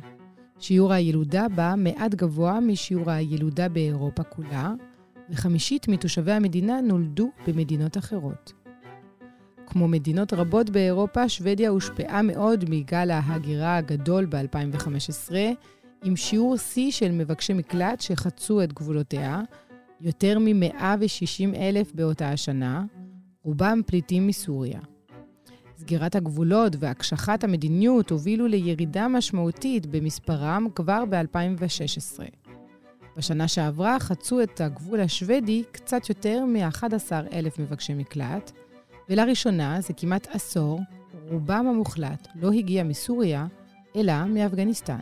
שיעור 0.59 0.93
הילודה 0.93 1.47
בה 1.55 1.73
מעט 1.77 2.13
גבוה 2.13 2.59
משיעור 2.59 3.11
הילודה 3.11 3.69
באירופה 3.69 4.23
כולה, 4.23 4.73
וחמישית 5.29 5.87
מתושבי 5.87 6.31
המדינה 6.31 6.81
נולדו 6.81 7.29
במדינות 7.47 7.97
אחרות. 7.97 8.53
כמו 9.67 9.87
מדינות 9.87 10.33
רבות 10.33 10.69
באירופה, 10.69 11.29
שוודיה 11.29 11.69
הושפעה 11.69 12.21
מאוד 12.21 12.65
מגל 12.69 13.11
ההגירה 13.11 13.77
הגדול 13.77 14.25
ב-2015, 14.25 15.33
עם 16.03 16.15
שיעור 16.15 16.57
שיא 16.57 16.91
של 16.91 17.11
מבקשי 17.11 17.53
מקלט 17.53 18.01
שחצו 18.01 18.63
את 18.63 18.73
גבולותיה, 18.73 19.41
יותר 20.01 20.39
מ-160 20.39 21.55
אלף 21.55 21.93
באותה 21.93 22.29
השנה, 22.29 22.83
רובם 23.43 23.81
פליטים 23.85 24.27
מסוריה. 24.27 24.79
סגירת 25.77 26.15
הגבולות 26.15 26.75
והקשחת 26.79 27.43
המדיניות 27.43 28.09
הובילו 28.09 28.47
לירידה 28.47 29.07
משמעותית 29.07 29.85
במספרם 29.85 30.67
כבר 30.75 31.03
ב-2016. 31.09 32.44
בשנה 33.17 33.47
שעברה 33.47 33.99
חצו 33.99 34.41
את 34.41 34.61
הגבול 34.61 34.99
השוודי 35.01 35.63
קצת 35.71 36.09
יותר 36.09 36.45
מ-11,000 36.45 37.61
מבקשי 37.61 37.93
מקלט, 37.93 38.51
ולראשונה 39.09 39.81
זה 39.81 39.93
כמעט 39.93 40.27
עשור, 40.35 40.79
רובם 41.31 41.67
המוחלט 41.67 42.27
לא 42.35 42.51
הגיע 42.51 42.83
מסוריה, 42.83 43.47
אלא 43.95 44.25
מאפגניסטן. 44.25 44.99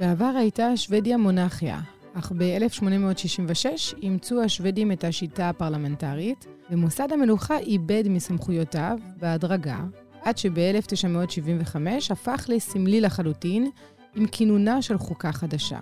בעבר 0.00 0.32
הייתה 0.38 0.76
שוודיה 0.76 1.16
מונרכיה, 1.16 1.80
אך 2.14 2.32
ב-1866 2.36 3.96
אימצו 4.02 4.42
השוודים 4.42 4.92
את 4.92 5.04
השיטה 5.04 5.48
הפרלמנטרית, 5.48 6.46
ומוסד 6.70 7.12
המלוכה 7.12 7.58
איבד 7.58 8.04
מסמכויותיו 8.08 8.98
בהדרגה, 9.16 9.80
עד 10.22 10.38
שב-1975 10.38 11.76
הפך 12.10 12.46
לסמלי 12.48 13.00
לחלוטין 13.00 13.70
עם 14.14 14.26
כינונה 14.26 14.82
של 14.82 14.98
חוקה 14.98 15.32
חדשה. 15.32 15.78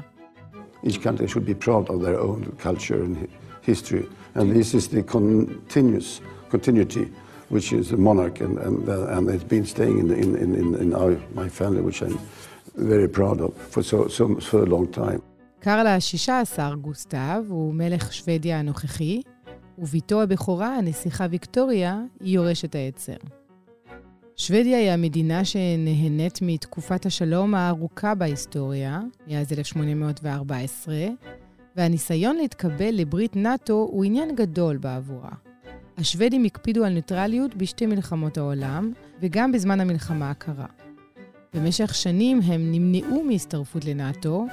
Each 0.84 1.00
country 1.02 1.26
should 1.26 1.46
be 1.52 1.54
proud 1.54 1.84
of 1.90 1.98
their 2.02 2.18
own 2.28 2.40
culture 2.58 3.02
and 3.02 3.28
history. 3.62 4.06
And 4.34 4.54
this 4.58 4.74
is 4.78 4.88
the 4.88 5.02
continuous 5.02 6.20
continuity, 6.50 7.06
which 7.48 7.72
is 7.72 7.84
the 7.90 7.96
monarch, 7.96 8.40
and, 8.40 8.58
and, 8.58 8.88
uh, 8.88 9.14
and 9.14 9.22
it's 9.30 9.48
been 9.56 9.66
staying 9.74 9.98
in, 9.98 10.10
in, 10.10 10.30
in, 10.36 10.74
in 10.84 10.94
our, 10.94 11.12
my 11.40 11.48
family, 11.48 11.82
which 11.88 12.00
I'm 12.02 12.18
very 12.74 13.08
proud 13.08 13.40
of 13.40 13.56
for 13.72 13.82
so, 13.82 14.08
so 14.08 14.22
for 14.40 14.62
a 14.62 14.66
long 14.66 14.86
time. 14.88 15.20
קרל 15.60 15.86
השישה 15.86 16.40
עשר 16.40 16.74
גוסטב 16.80 17.44
הוא 17.48 17.74
מלך 17.74 18.12
שוודיה 18.12 18.58
הנוכחי, 18.58 19.22
ובתו 19.78 20.22
הבכורה, 20.22 20.76
הנסיכה 20.76 21.26
ויקטוריה, 21.30 22.02
היא 22.20 22.34
יורשת 22.34 22.74
העצר. 22.74 23.16
שוודיה 24.36 24.78
היא 24.78 24.90
המדינה 24.90 25.44
שנהנית 25.44 26.38
מתקופת 26.42 27.06
השלום 27.06 27.54
הארוכה 27.54 28.14
בהיסטוריה, 28.14 29.00
מאז 29.28 29.52
1814, 29.52 30.94
והניסיון 31.76 32.36
להתקבל 32.36 32.90
לברית 32.92 33.36
נאט"ו 33.36 33.88
הוא 33.92 34.04
עניין 34.04 34.34
גדול 34.34 34.76
בעבורה. 34.76 35.30
השוודים 35.98 36.44
הקפידו 36.44 36.84
על 36.84 36.92
ניטרליות 36.92 37.54
בשתי 37.54 37.86
מלחמות 37.86 38.38
העולם, 38.38 38.92
וגם 39.20 39.52
בזמן 39.52 39.80
המלחמה 39.80 40.30
הקרה. 40.30 40.66
במשך 41.54 41.94
שנים 41.94 42.40
הם 42.44 42.72
נמנעו 42.72 43.24
מהצטרפות 43.24 43.84
לנאט"ו, 43.84 44.46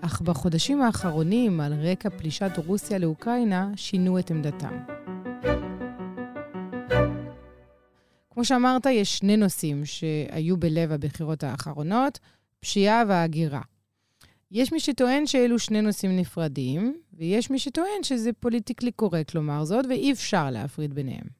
אך 0.00 0.20
בחודשים 0.20 0.82
האחרונים, 0.82 1.60
על 1.60 1.72
רקע 1.72 2.10
פלישת 2.10 2.50
רוסיה 2.66 2.98
לאוקראינה, 2.98 3.70
שינו 3.76 4.18
את 4.18 4.30
עמדתם. 4.30 4.78
כמו 8.38 8.44
שאמרת, 8.44 8.86
יש 8.86 9.18
שני 9.18 9.36
נושאים 9.36 9.84
שהיו 9.84 10.56
בלב 10.56 10.92
הבחירות 10.92 11.44
האחרונות, 11.44 12.18
פשיעה 12.60 13.02
והגירה. 13.08 13.60
יש 14.50 14.72
מי 14.72 14.80
שטוען 14.80 15.26
שאלו 15.26 15.58
שני 15.58 15.82
נושאים 15.82 16.16
נפרדים, 16.16 16.96
ויש 17.12 17.50
מי 17.50 17.58
שטוען 17.58 18.02
שזה 18.02 18.32
פוליטיקלי 18.32 18.92
קורקט 18.92 19.34
לומר 19.34 19.64
זאת, 19.64 19.86
ואי 19.88 20.12
אפשר 20.12 20.50
להפריד 20.50 20.94
ביניהם. 20.94 21.38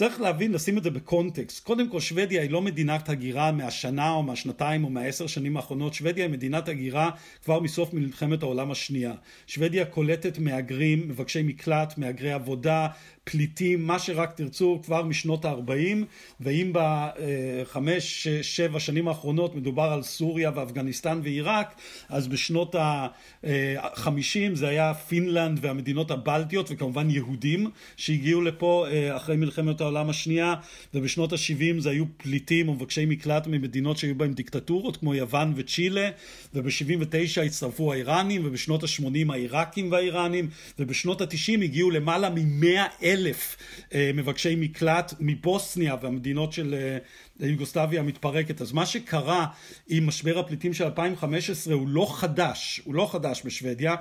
צריך 0.00 0.20
להבין, 0.20 0.52
לשים 0.52 0.78
את 0.78 0.82
זה 0.82 0.90
בקונטקסט. 0.90 1.64
קודם 1.64 1.88
כל, 1.88 2.00
שוודיה 2.00 2.42
היא 2.42 2.50
לא 2.50 2.62
מדינת 2.62 3.08
הגירה 3.08 3.52
מהשנה 3.52 4.10
או 4.10 4.22
מהשנתיים 4.22 4.84
או 4.84 4.90
מהעשר 4.90 5.26
שנים 5.26 5.56
האחרונות. 5.56 5.94
שוודיה 5.94 6.24
היא 6.24 6.32
מדינת 6.32 6.68
הגירה 6.68 7.10
כבר 7.44 7.60
מסוף 7.60 7.94
מלחמת 7.94 8.42
העולם 8.42 8.70
השנייה. 8.70 9.14
שוודיה 9.46 9.84
קולטת 9.84 10.38
מהגרים, 10.38 11.08
מבקשי 11.08 11.42
מקלט, 11.42 11.98
מהגרי 11.98 12.32
עבודה, 12.32 12.88
פליטים, 13.24 13.86
מה 13.86 13.98
שרק 13.98 14.32
תרצו, 14.36 14.80
כבר 14.84 15.02
משנות 15.02 15.44
ה-40, 15.44 16.04
ואם 16.40 16.72
בחמש, 16.72 18.28
שבע 18.28 18.80
שנים 18.80 19.08
האחרונות 19.08 19.54
מדובר 19.54 19.82
על 19.82 20.02
סוריה 20.02 20.50
ואפגניסטן 20.54 21.20
ועיראק, 21.22 21.74
אז 22.08 22.28
בשנות 22.28 22.74
ה-50 22.74 24.54
זה 24.54 24.68
היה 24.68 24.94
פינלנד 24.94 25.58
והמדינות 25.62 26.10
הבלטיות, 26.10 26.68
וכמובן 26.70 27.10
יהודים 27.10 27.70
שהגיעו 27.96 28.42
לפה 28.42 28.86
אה, 28.90 29.16
אחרי 29.16 29.36
מלחמת 29.36 29.80
העולם 29.80 30.10
השנייה, 30.10 30.54
ובשנות 30.94 31.32
ה-70 31.32 31.80
זה 31.80 31.90
היו 31.90 32.04
פליטים 32.16 32.68
או 32.68 32.74
מבקשי 32.74 33.06
מקלט 33.06 33.46
ממדינות 33.46 33.96
שהיו 33.96 34.14
בהם 34.14 34.32
דיקטטורות, 34.32 34.96
כמו 34.96 35.14
יוון 35.14 35.52
וצ'ילה, 35.56 36.10
וב-79 36.54 37.40
הצטרפו 37.46 37.92
האיראנים, 37.92 38.42
ובשנות 38.44 38.82
ה-80 38.82 39.32
העיראקים 39.32 39.92
והאיראנים, 39.92 40.48
ובשנות 40.78 41.20
ה-90 41.20 41.64
הגיעו 41.64 41.90
למעלה 41.90 42.30
מ-100 42.30 43.04
אלף 43.10 43.56
אה, 43.94 44.10
מבקשי 44.14 44.54
מקלט 44.56 45.14
מבוסניה 45.20 45.96
והמדינות 46.02 46.52
של 46.52 46.74
אה, 46.74 47.48
יוגוסלביה 47.48 48.00
המתפרקת. 48.00 48.60
אז 48.60 48.72
מה 48.72 48.86
שקרה 48.86 49.46
עם 49.88 50.06
משבר 50.06 50.38
הפליטים 50.38 50.74
של 50.74 50.84
2015 50.84 51.74
הוא 51.74 51.88
לא 51.88 52.06
חדש, 52.10 52.80
הוא 52.84 52.94
לא 52.94 53.08
חדש 53.12 53.42
בשוודיה, 53.44 53.94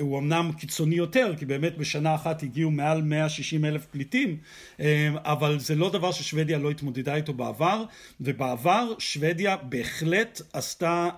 הוא 0.00 0.18
אמנם 0.18 0.50
קיצוני 0.58 0.94
יותר, 0.94 1.32
כי 1.38 1.46
באמת 1.46 1.78
בשנה 1.78 2.14
אחת 2.14 2.42
הגיעו 2.42 2.70
מעל 2.70 3.02
160 3.02 3.64
אלף 3.64 3.86
פליטים, 3.86 4.36
אה, 4.80 5.08
אבל 5.16 5.58
זה 5.58 5.74
לא 5.74 5.90
דבר 5.90 6.12
ששוודיה 6.12 6.58
לא 6.58 6.70
התמודדה 6.70 7.14
איתו 7.14 7.32
בעבר, 7.32 7.84
ובעבר 8.20 8.92
שוודיה 8.98 9.56
בהחלט 9.56 10.40
עשתה 10.52 11.08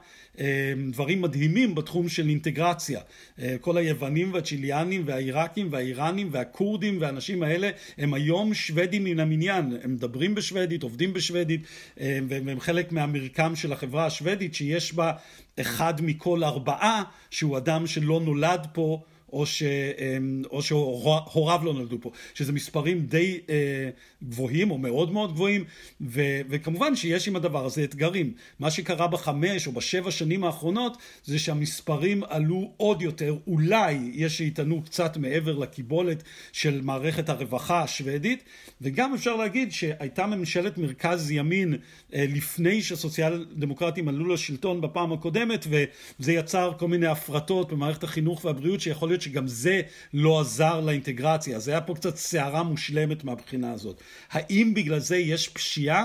דברים 0.90 1.22
מדהימים 1.22 1.74
בתחום 1.74 2.08
של 2.08 2.28
אינטגרציה. 2.28 3.00
אה, 3.40 3.56
כל 3.60 3.76
היוונים 3.76 4.32
והצ'יליאנים 4.32 5.02
והעיראקים 5.06 5.68
והאיראנים 5.70 6.28
והכורדים 6.32 7.00
והאנשים 7.00 7.42
האלה 7.42 7.70
הם 7.98 8.14
היום 8.14 8.54
שוודים 8.54 9.04
מן 9.04 9.20
המניין. 9.20 9.76
הם 9.82 9.92
מדברים 9.92 10.34
בשוודית, 10.34 10.82
עובדים 10.82 11.12
בשוודית, 11.12 11.60
אה, 12.00 12.18
והם 12.28 12.60
חלק 12.60 12.92
מהמרקם 12.92 13.56
של 13.56 13.72
החברה 13.72 14.06
השוודית 14.06 14.54
שיש 14.54 14.94
בה 14.94 15.12
אחד 15.60 15.94
מכל 16.02 16.44
ארבעה 16.44 17.02
שהוא 17.30 17.56
אדם 17.56 17.86
שלא 17.86 18.20
נולד 18.20 18.66
פה 18.72 19.02
או, 19.36 19.46
ש, 19.46 19.62
אמ, 19.62 20.42
או 20.50 20.62
שהוריו 20.62 21.60
לא 21.64 21.74
נולדו 21.74 21.96
פה, 22.00 22.10
שזה 22.34 22.52
מספרים 22.52 23.06
די 23.06 23.40
אה, 23.48 23.88
גבוהים 24.24 24.70
או 24.70 24.78
מאוד 24.78 25.12
מאוד 25.12 25.32
גבוהים, 25.32 25.64
ו, 26.00 26.22
וכמובן 26.48 26.96
שיש 26.96 27.28
עם 27.28 27.36
הדבר 27.36 27.64
הזה 27.64 27.84
אתגרים. 27.84 28.32
מה 28.58 28.70
שקרה 28.70 29.08
בחמש 29.08 29.66
או 29.66 29.72
בשבע 29.72 30.10
שנים 30.10 30.44
האחרונות 30.44 30.96
זה 31.24 31.38
שהמספרים 31.38 32.22
עלו 32.28 32.72
עוד 32.76 33.02
יותר, 33.02 33.36
אולי 33.46 33.98
יש 34.12 34.36
שיטענו 34.38 34.82
קצת 34.82 35.16
מעבר 35.16 35.58
לקיבולת 35.58 36.22
של 36.52 36.80
מערכת 36.82 37.28
הרווחה 37.28 37.82
השוודית, 37.82 38.44
וגם 38.80 39.14
אפשר 39.14 39.36
להגיד 39.36 39.72
שהייתה 39.72 40.26
ממשלת 40.26 40.78
מרכז 40.78 41.30
ימין 41.30 41.76
אה, 42.14 42.24
לפני 42.28 42.82
שסוציאל 42.82 43.46
דמוקרטים 43.52 44.08
עלו 44.08 44.34
לשלטון 44.34 44.80
בפעם 44.80 45.12
הקודמת, 45.12 45.66
וזה 45.70 46.32
יצר 46.32 46.72
כל 46.78 46.88
מיני 46.88 47.06
הפרטות 47.06 47.72
במערכת 47.72 48.04
החינוך 48.04 48.44
והבריאות 48.44 48.80
שיכול 48.80 49.08
להיות 49.08 49.22
שגם 49.26 49.46
זה 49.48 49.80
לא 50.14 50.40
עזר 50.40 50.80
לאינטגרציה. 50.80 51.58
זה 51.58 51.70
היה 51.70 51.80
פה 51.80 51.94
קצת 51.94 52.16
סערה 52.16 52.62
מושלמת 52.62 53.24
מהבחינה 53.24 53.72
הזאת. 53.72 54.00
האם 54.30 54.74
בגלל 54.74 54.98
זה 54.98 55.16
יש 55.16 55.48
פשיעה? 55.48 56.04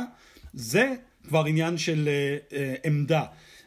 זה 0.54 0.94
כבר 1.28 1.46
עניין 1.46 1.78
של 1.78 2.10
uh, 2.10 2.54
uh, 2.54 2.56
עמדה. 2.84 3.24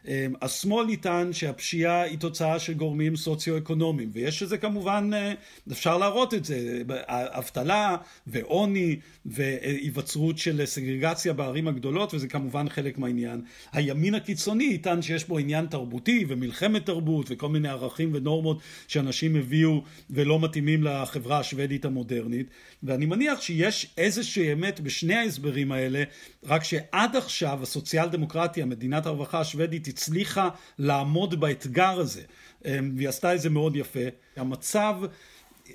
אמ, 0.09 0.35
השמאל 0.43 0.91
יטען 0.91 1.33
שהפשיעה 1.33 2.03
היא 2.03 2.19
תוצאה 2.19 2.59
של 2.59 2.75
גורמים 2.75 3.17
סוציו-אקונומיים, 3.17 4.11
ויש 4.13 4.43
לזה 4.43 4.59
כמובן, 4.59 5.11
אה, 5.15 5.33
אפשר 5.73 5.99
להראות 5.99 6.35
את 6.35 6.45
זה, 6.45 6.83
אבטלה 7.09 7.97
ועוני 8.27 8.97
והיווצרות 9.27 10.39
של 10.39 10.67
סגרגציה 10.67 11.33
בערים 11.33 11.69
הגדולות, 11.69 12.15
וזה 12.15 12.29
כמובן 12.29 12.69
חלק 12.69 12.99
מהעניין. 12.99 13.43
הימין 13.73 14.15
הקיצוני 14.15 14.65
יטען 14.65 15.03
שיש 15.03 15.25
בו 15.25 15.39
עניין 15.39 15.67
תרבותי 15.67 16.25
ומלחמת 16.29 16.87
תרבות 16.87 17.27
וכל 17.31 17.49
מיני 17.49 17.69
ערכים 17.69 18.11
ונורמות 18.15 18.59
שאנשים 18.89 19.37
הביאו 19.37 19.83
ולא 20.11 20.41
מתאימים 20.41 20.83
לחברה 20.83 21.39
השוודית 21.39 21.85
המודרנית, 21.85 22.47
ואני 22.83 23.07
מניח 23.07 23.41
שיש 23.41 23.95
איזושהי 23.99 24.53
אמת 24.53 24.81
בשני 24.81 25.15
ההסברים 25.15 25.73
האלה, 25.73 26.03
רק 26.45 26.65
שעד 26.65 27.17
עכשיו 27.17 27.59
הסוציאל 27.63 28.09
דמוקרטיה, 28.09 28.65
מדינת 28.65 29.07
הרווחה 29.07 29.41
השוודית, 29.41 29.94
הצליחה 29.95 30.49
לעמוד 30.79 31.41
באתגר 31.41 32.01
הזה, 32.01 32.23
אמ, 32.65 32.93
והיא 32.97 33.09
עשתה 33.09 33.35
את 33.35 33.41
זה 33.41 33.51
מאוד 33.51 33.77
יפה. 33.77 34.01
המצב 34.37 34.97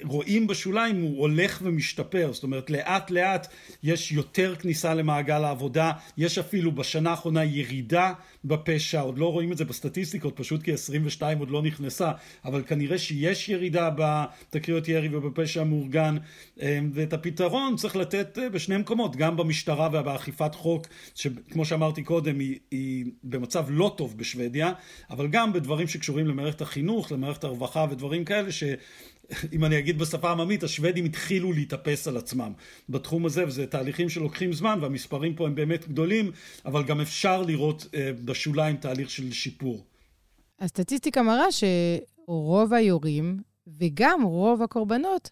רואים 0.04 0.47
בשוליים 0.47 1.02
הוא 1.02 1.19
הולך 1.19 1.60
ומשתפר, 1.63 2.30
זאת 2.34 2.43
אומרת 2.43 2.69
לאט 2.69 3.12
לאט 3.12 3.47
יש 3.84 4.12
יותר 4.12 4.56
כניסה 4.56 4.93
למעגל 4.93 5.43
העבודה, 5.43 5.91
יש 6.17 6.38
אפילו 6.38 6.71
בשנה 6.71 7.10
האחרונה 7.10 7.43
ירידה 7.43 8.13
בפשע, 8.45 9.02
עוד 9.02 9.17
לא 9.17 9.32
רואים 9.32 9.52
את 9.52 9.58
זה 9.58 9.65
בסטטיסטיקות 9.65 10.38
פשוט 10.38 10.63
כי 10.63 10.73
22 10.73 11.39
עוד 11.39 11.49
לא 11.49 11.62
נכנסה, 11.62 12.12
אבל 12.45 12.63
כנראה 12.67 12.97
שיש 12.97 13.49
ירידה 13.49 13.89
בתקריות 13.97 14.88
ירי 14.88 15.15
ובפשע 15.15 15.62
המאורגן 15.62 16.17
אמ, 16.62 16.91
ואת 16.93 17.13
הפתרון 17.13 17.75
צריך 17.75 17.95
לתת 17.95 18.38
אה, 18.38 18.49
בשני 18.49 18.78
מקומות, 18.78 19.15
גם 19.15 19.38
במשטרה 19.38 19.89
ובאכיפת 19.93 20.56
חוק 20.56 20.88
שכמו 21.15 21.65
שאמרתי 21.65 22.04
קודם 22.04 22.39
היא, 22.39 22.60
היא 22.71 23.06
במצב 23.23 23.65
לא 23.69 23.93
טוב 23.97 24.17
בשוודיה, 24.17 24.71
אבל 25.10 25.28
גם 25.28 25.54
בדברים 25.54 25.88
שקשורים 25.88 26.28
למערכת 26.28 26.62
החינוך, 26.62 27.12
למערכת 27.12 27.43
הרווחה 27.43 27.86
ודברים 27.89 28.25
כאלה 28.25 28.52
ש... 28.52 28.63
אם 29.53 29.65
אני 29.65 29.79
אגיד 29.79 29.99
בשפה 29.99 30.31
עממית, 30.31 30.63
השוודים 30.63 31.05
התחילו 31.05 31.53
להתאפס 31.53 32.07
על 32.07 32.17
עצמם 32.17 32.51
בתחום 32.89 33.25
הזה, 33.25 33.47
וזה 33.47 33.67
תהליכים 33.67 34.09
שלוקחים 34.09 34.53
זמן, 34.53 34.79
והמספרים 34.81 35.35
פה 35.35 35.47
הם 35.47 35.55
באמת 35.55 35.87
גדולים, 35.87 36.31
אבל 36.65 36.83
גם 36.83 37.01
אפשר 37.01 37.41
לראות 37.41 37.87
אה, 37.93 38.11
בשוליים 38.25 38.75
תהליך 38.75 39.09
של 39.09 39.31
שיפור. 39.31 39.85
הסטטיסטיקה 40.59 41.21
מראה 41.21 41.45
שרוב 41.51 42.73
היורים, 42.73 43.37
וגם 43.79 44.21
רוב 44.23 44.61
הקורבנות, 44.61 45.29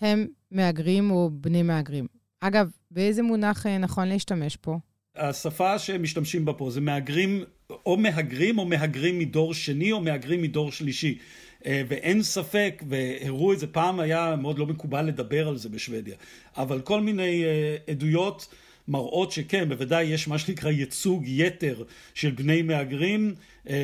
הם 0.00 0.26
מהגרים 0.50 1.10
או 1.10 1.30
בני 1.32 1.62
מהגרים. 1.62 2.06
אגב, 2.40 2.70
באיזה 2.90 3.22
מונח 3.22 3.66
אה, 3.66 3.78
נכון 3.78 4.08
להשתמש 4.08 4.56
פה? 4.56 4.78
השפה 5.16 5.78
שמשתמשים 5.78 6.44
בה 6.44 6.52
פה 6.52 6.70
זה 6.70 6.80
מהגרים, 6.80 7.44
או 7.86 7.96
מהגרים 7.96 8.58
או 8.58 8.64
מהגרים 8.64 9.18
מדור 9.18 9.54
שני 9.54 9.92
או 9.92 10.00
מהגרים 10.00 10.42
מדור 10.42 10.72
שלישי. 10.72 11.18
אה, 11.66 11.82
ואין 11.88 12.22
ספק, 12.22 12.82
והראו 12.88 13.52
את 13.52 13.58
זה, 13.58 13.66
פעם 13.66 14.00
היה 14.00 14.36
מאוד 14.36 14.58
לא 14.58 14.66
מקובל 14.66 15.02
לדבר 15.02 15.48
על 15.48 15.56
זה 15.56 15.68
בשוודיה, 15.68 16.14
אבל 16.56 16.80
כל 16.80 17.00
מיני 17.00 17.44
אה, 17.44 17.76
עדויות 17.88 18.54
מראות 18.88 19.32
שכן, 19.32 19.68
בוודאי 19.68 20.04
יש 20.04 20.28
מה 20.28 20.38
שנקרא 20.38 20.70
ייצוג 20.70 21.22
יתר 21.26 21.82
של 22.14 22.30
בני 22.30 22.62
מהגרים, 22.62 23.34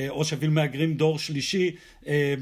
או 0.08 0.24
שאפילו 0.24 0.52
מהגרים 0.52 0.94
דור 0.94 1.18
שלישי, 1.18 1.70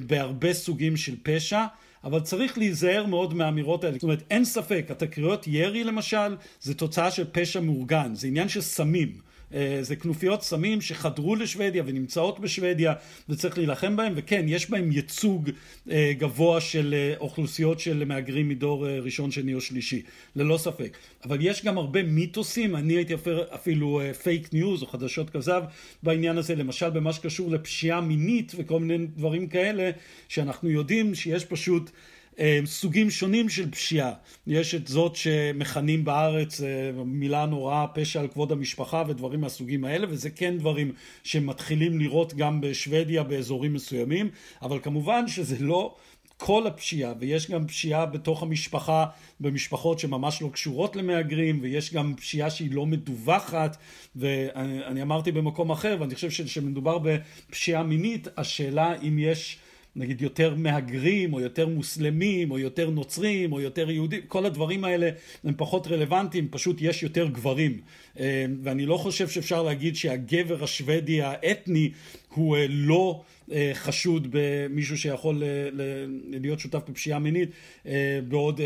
בהרבה 0.07 0.53
סוגים 0.53 0.97
של 0.97 1.15
פשע. 1.23 1.65
אבל 2.05 2.21
צריך 2.21 2.59
להיזהר 2.59 3.07
מאוד 3.07 3.35
מהאמירות 3.35 3.85
האלה. 3.85 3.95
זאת 3.95 4.03
אומרת, 4.03 4.23
אין 4.31 4.45
ספק, 4.45 4.87
התקריות 4.91 5.47
ירי 5.47 5.85
למשל, 5.85 6.37
זה 6.61 6.75
תוצאה 6.75 7.11
של 7.11 7.25
פשע 7.33 7.61
מאורגן, 7.61 8.15
זה 8.15 8.27
עניין 8.27 8.49
של 8.49 8.61
סמים. 8.61 9.13
אה, 9.55 9.79
זה 9.81 9.97
כנופיות 9.97 10.43
סמים 10.43 10.81
שחדרו 10.81 11.37
לשוודיה 11.37 11.83
ונמצאות 11.87 12.41
בשוודיה 12.41 12.95
וצריך 13.29 13.59
להילחם 13.59 13.97
בהם 13.97 14.13
וכן 14.17 14.45
יש 14.49 14.71
בהם 14.71 14.93
ייצוג 14.93 15.51
אה, 15.91 16.13
גבוה 16.19 16.61
של 16.61 16.95
אה, 16.95 17.15
אוכלוסיות 17.21 17.81
של 17.81 18.05
מהגרים 18.05 18.49
מדור 18.49 18.89
ראשון 18.89 19.31
שני 19.31 19.55
או 19.55 19.61
שלישי 19.61 20.03
ללא 20.37 20.59
ספק. 20.59 20.97
אבל 21.25 21.39
יש 21.41 21.65
גם 21.65 21.79
הרבה 21.79 22.03
מיתוסים 22.03 22.77
אני 22.77 22.93
הייתי 22.93 23.15
אפילו 23.55 24.01
fake 24.23 24.53
news 24.53 24.83
או 24.83 24.87
חדשות 24.87 25.31
כזב 25.31 25.63
בעניין 26.03 26.39
הזה 26.39 26.55
למשל 26.55 26.91
במה 26.91 27.13
שקשור 27.13 27.51
לפשיעה 27.51 28.01
מינית 28.01 28.53
וכל 28.57 28.81
מיני 28.81 29.07
דברים 29.07 29.47
כאלה 29.47 29.91
שאנחנו 30.29 30.71
יודעים 30.71 31.15
שיש 31.15 31.45
פשוט 31.45 31.91
סוגים 32.65 33.11
שונים 33.11 33.49
של 33.49 33.71
פשיעה. 33.71 34.13
יש 34.47 34.75
את 34.75 34.89
זאת 34.89 35.17
שמכנים 35.17 36.05
בארץ 36.05 36.61
אה, 36.61 36.91
מילה 37.05 37.47
נוראה 37.47 37.87
פשע 37.95 38.21
על 38.21 38.29
כבוד 38.29 38.53
המשפחה 38.53 39.03
ודברים 39.09 39.41
מהסוגים 39.41 39.85
האלה 39.85 40.07
וזה 40.11 40.31
כן 40.31 40.59
דברים 40.59 40.93
שמתחילים 41.25 41.99
לראות 41.99 42.35
גם 42.35 42.61
בשוודיה 42.61 43.23
באזורים 43.23 43.73
מסוימים 43.73 44.29
אבל 44.63 44.79
כמובן 44.83 45.29
שזה 45.29 45.57
לא 45.61 45.95
כל 46.37 46.67
הפשיעה 46.67 47.13
ויש 47.19 47.51
גם 47.51 47.67
פשיעה 47.67 48.07
בתוך 48.07 48.43
המשפחה 48.43 49.07
במשפחות 49.41 49.99
שממש 49.99 50.43
לא 50.43 50.49
קשורות 50.49 50.97
למהגרים 50.97 51.59
ויש 51.63 51.95
גם 51.95 52.15
פשיעה 52.17 52.51
שהיא 52.51 52.71
לא 52.73 52.87
מדווחת 52.87 53.77
ואני 54.17 55.03
אמרתי 55.03 55.33
במקום 55.33 55.71
אחר 55.71 55.97
ואני 56.01 56.15
חושב 56.15 56.31
שכשמדובר 56.31 56.99
בפשיעה 56.99 57.83
מינית 57.83 58.29
השאלה 58.37 58.95
אם 59.03 59.19
יש 59.19 59.59
נגיד 59.97 60.23
יותר 60.23 60.55
מהגרים 60.55 61.33
או 61.33 61.41
יותר 61.41 61.69
מוסלמים 61.69 62.51
או 62.51 62.59
יותר 62.59 62.91
נוצרים 62.91 63.53
או 63.53 63.61
יותר 63.61 63.91
יהודים, 63.91 64.21
כל 64.29 64.47
הדברים 64.47 64.85
האלה 64.85 65.11
הם 65.45 65.55
פחות 65.57 65.87
רלוונטיים, 65.87 66.49
פשוט 66.51 66.77
יש 66.81 67.03
יותר 67.03 67.29
גברים. 67.29 67.81
אה, 68.21 68.47
ואני 68.63 68.87
לא 68.87 68.97
חושב 68.97 69.29
שאפשר 69.29 69.63
להגיד 69.63 69.97
שהגבר 69.97 70.65
השוודי 70.65 71.23
האתני 71.23 71.91
הוא 72.35 72.57
אה, 72.57 72.67
לא 72.69 73.23
אה, 73.53 73.71
חשוד 73.75 74.29
במישהו 74.31 74.99
שיכול 74.99 75.43
להיות 76.41 76.61
שותף 76.61 76.83
בפשיעה 76.89 77.19
מינית, 77.19 77.51
בעוד 78.29 78.61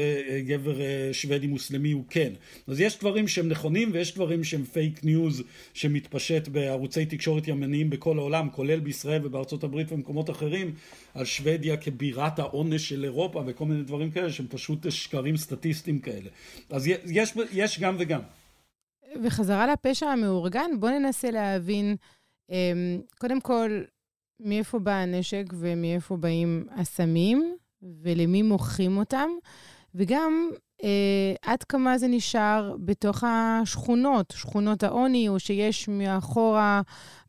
גבר 0.47 0.75
שוודי 1.13 1.47
מוסלמי 1.47 1.93
הוא 1.93 2.05
כן. 2.11 2.33
אז 2.67 2.81
יש 2.81 2.99
דברים 2.99 3.29
שהם 3.29 3.49
נכונים 3.49 3.91
ויש 3.93 4.15
דברים 4.15 4.45
שהם 4.45 4.65
fake 4.65 5.05
news 5.05 5.43
שמתפשט 5.75 6.49
בערוצי 6.49 7.07
תקשורת 7.07 7.49
ימניים 7.49 7.91
בכל 7.91 8.19
העולם, 8.19 8.51
כולל 8.51 8.81
בישראל 8.81 9.27
ובארצות 9.27 9.65
הברית 9.65 9.93
ומקומות 9.93 10.31
אחרים, 10.31 10.75
על 11.15 11.25
שוודיה 11.25 11.77
כבירת 11.77 12.39
האונס 12.39 12.89
של 12.89 13.05
אירופה 13.05 13.43
וכל 13.47 13.65
מיני 13.65 13.83
דברים 13.83 14.11
כאלה 14.11 14.33
שהם 14.33 14.47
פשוט 14.49 14.91
שקרים 14.91 15.37
סטטיסטיים 15.37 15.99
כאלה. 15.99 16.31
אז 16.71 16.87
יש, 17.07 17.35
יש 17.53 17.81
גם 17.81 17.97
וגם. 17.99 18.21
וחזרה 19.25 19.67
לפשע 19.73 20.07
המאורגן, 20.07 20.71
בואו 20.79 20.99
ננסה 20.99 21.31
להבין, 21.31 21.97
קודם 23.19 23.41
כל, 23.41 23.81
מאיפה 24.41 24.79
בא 24.79 24.93
הנשק 24.93 25.45
ומאיפה 25.53 26.17
באים 26.17 26.67
הסמים, 26.71 27.57
ולמי 28.03 28.43
מוכרים 28.43 28.97
אותם, 28.97 29.29
וגם 29.95 30.51
אה, 30.85 31.35
עד 31.43 31.63
כמה 31.63 31.99
זה 31.99 32.09
נשאר 32.09 32.77
בתוך 32.85 33.25
השכונות, 33.27 34.35
שכונות 34.37 34.83
העוני, 34.83 35.29
או 35.29 35.41
שיש 35.41 35.89
מאחורה 35.89 36.81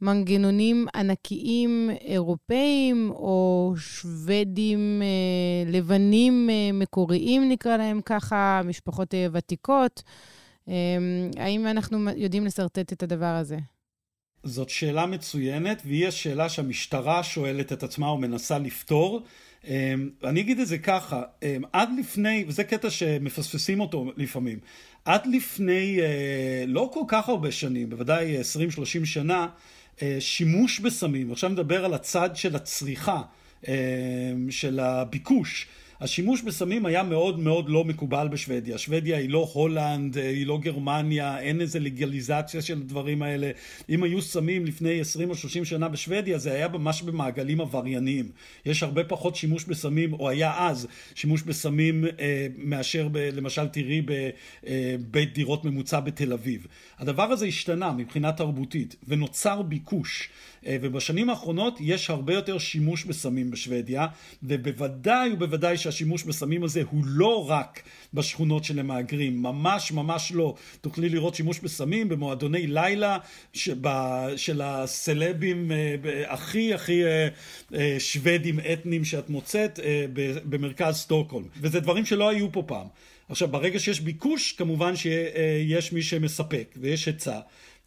מנגנונים 0.01 0.87
ענקיים 0.95 1.89
אירופאים, 2.01 3.11
או 3.11 3.73
שוודים 3.77 5.01
אה, 5.01 5.71
לבנים 5.71 6.49
אה, 6.49 6.71
מקוריים, 6.73 7.49
נקרא 7.49 7.77
להם 7.77 8.01
ככה, 8.01 8.61
משפחות 8.65 9.13
אה, 9.13 9.27
ותיקות. 9.31 10.03
אמ, 10.67 10.73
האם 11.37 11.67
אנחנו 11.67 12.09
יודעים 12.15 12.45
לשרטט 12.45 12.93
את 12.93 13.03
הדבר 13.03 13.35
הזה? 13.35 13.57
זאת 14.43 14.69
שאלה 14.69 15.05
מצוינת, 15.05 15.81
והיא 15.85 16.07
השאלה 16.07 16.49
שהמשטרה 16.49 17.23
שואלת 17.23 17.73
את 17.73 17.83
עצמה 17.83 18.11
ומנסה 18.11 18.59
לפתור. 18.59 19.23
אמ, 19.67 20.09
אני 20.23 20.41
אגיד 20.41 20.59
את 20.59 20.67
זה 20.67 20.77
ככה, 20.77 21.21
אמ, 21.43 21.61
עד 21.73 21.89
לפני, 21.99 22.45
וזה 22.47 22.63
קטע 22.63 22.89
שמפספסים 22.89 23.79
אותו 23.79 24.11
לפעמים, 24.17 24.59
עד 25.05 25.27
לפני 25.27 25.99
אה, 26.01 26.63
לא 26.67 26.89
כל 26.93 27.03
כך 27.07 27.29
הרבה 27.29 27.51
שנים, 27.51 27.89
בוודאי 27.89 28.37
20-30 28.41 29.05
שנה, 29.05 29.47
אה, 30.01 30.17
שימוש 30.19 30.79
בסמים, 30.79 31.31
עכשיו 31.31 31.49
נדבר 31.49 31.85
על 31.85 31.93
הצד 31.93 32.29
של 32.35 32.55
הצריכה, 32.55 33.21
של 34.49 34.79
הביקוש. 34.79 35.67
השימוש 36.01 36.41
בסמים 36.41 36.85
היה 36.85 37.03
מאוד 37.03 37.39
מאוד 37.39 37.69
לא 37.69 37.83
מקובל 37.83 38.27
בשוודיה. 38.27 38.77
שוודיה 38.77 39.17
היא 39.17 39.29
לא 39.29 39.49
הולנד, 39.53 40.17
היא 40.17 40.47
לא 40.47 40.57
גרמניה, 40.57 41.39
אין 41.39 41.61
איזה 41.61 41.79
לגליזציה 41.79 42.61
של 42.61 42.77
הדברים 42.77 43.21
האלה. 43.21 43.51
אם 43.89 44.03
היו 44.03 44.21
סמים 44.21 44.65
לפני 44.65 44.99
20 44.99 45.29
או 45.29 45.35
30 45.35 45.65
שנה 45.65 45.89
בשוודיה, 45.89 46.37
זה 46.37 46.53
היה 46.53 46.67
ממש 46.67 47.01
במעגלים 47.01 47.61
עברייניים. 47.61 48.29
יש 48.65 48.83
הרבה 48.83 49.03
פחות 49.03 49.35
שימוש 49.35 49.63
בסמים, 49.65 50.13
או 50.13 50.29
היה 50.29 50.67
אז 50.67 50.87
שימוש 51.15 51.41
בסמים 51.41 52.05
אה, 52.19 52.47
מאשר 52.57 53.07
ב, 53.11 53.17
למשל 53.17 53.67
תראי 53.67 54.01
בבית 54.01 55.29
אה, 55.29 55.33
דירות 55.33 55.65
ממוצע 55.65 55.99
בתל 55.99 56.33
אביב. 56.33 56.67
הדבר 56.99 57.23
הזה 57.23 57.45
השתנה 57.45 57.91
מבחינה 57.91 58.31
תרבותית, 58.31 58.95
ונוצר 59.07 59.61
ביקוש. 59.61 60.29
אה, 60.65 60.77
ובשנים 60.81 61.29
האחרונות 61.29 61.77
יש 61.79 62.09
הרבה 62.09 62.33
יותר 62.33 62.57
שימוש 62.57 63.05
בסמים 63.05 63.51
בשוודיה, 63.51 64.07
ובוודאי 64.43 65.29
ובוודאי 65.33 65.77
שהשימוש 65.91 66.23
בסמים 66.23 66.63
הזה 66.63 66.81
הוא 66.89 67.03
לא 67.05 67.49
רק 67.49 67.83
בשכונות 68.13 68.63
של 68.63 68.79
המהגרים, 68.79 69.41
ממש 69.41 69.91
ממש 69.91 70.31
לא. 70.31 70.55
תוכלי 70.81 71.09
לראות 71.09 71.35
שימוש 71.35 71.59
בסמים 71.59 72.09
במועדוני 72.09 72.67
לילה 72.67 73.17
של 74.35 74.61
הסלבים 74.63 75.71
אה, 75.71 75.95
הכי 76.27 76.73
הכי 76.73 77.03
אה, 77.05 77.95
שוודים 77.99 78.59
אתניים 78.73 79.05
שאת 79.05 79.29
מוצאת 79.29 79.79
במרכז 80.45 80.95
סטוקהולם, 80.95 81.47
וזה 81.61 81.79
דברים 81.79 82.05
שלא 82.05 82.29
היו 82.29 82.51
פה 82.51 82.63
פעם. 82.67 82.87
עכשיו, 83.29 83.47
ברגע 83.47 83.79
שיש 83.79 83.99
ביקוש, 84.01 84.51
כמובן 84.51 84.95
שיש 84.95 85.93
מי 85.93 86.01
שמספק 86.01 86.75
ויש 86.81 87.05
היצע. 87.05 87.39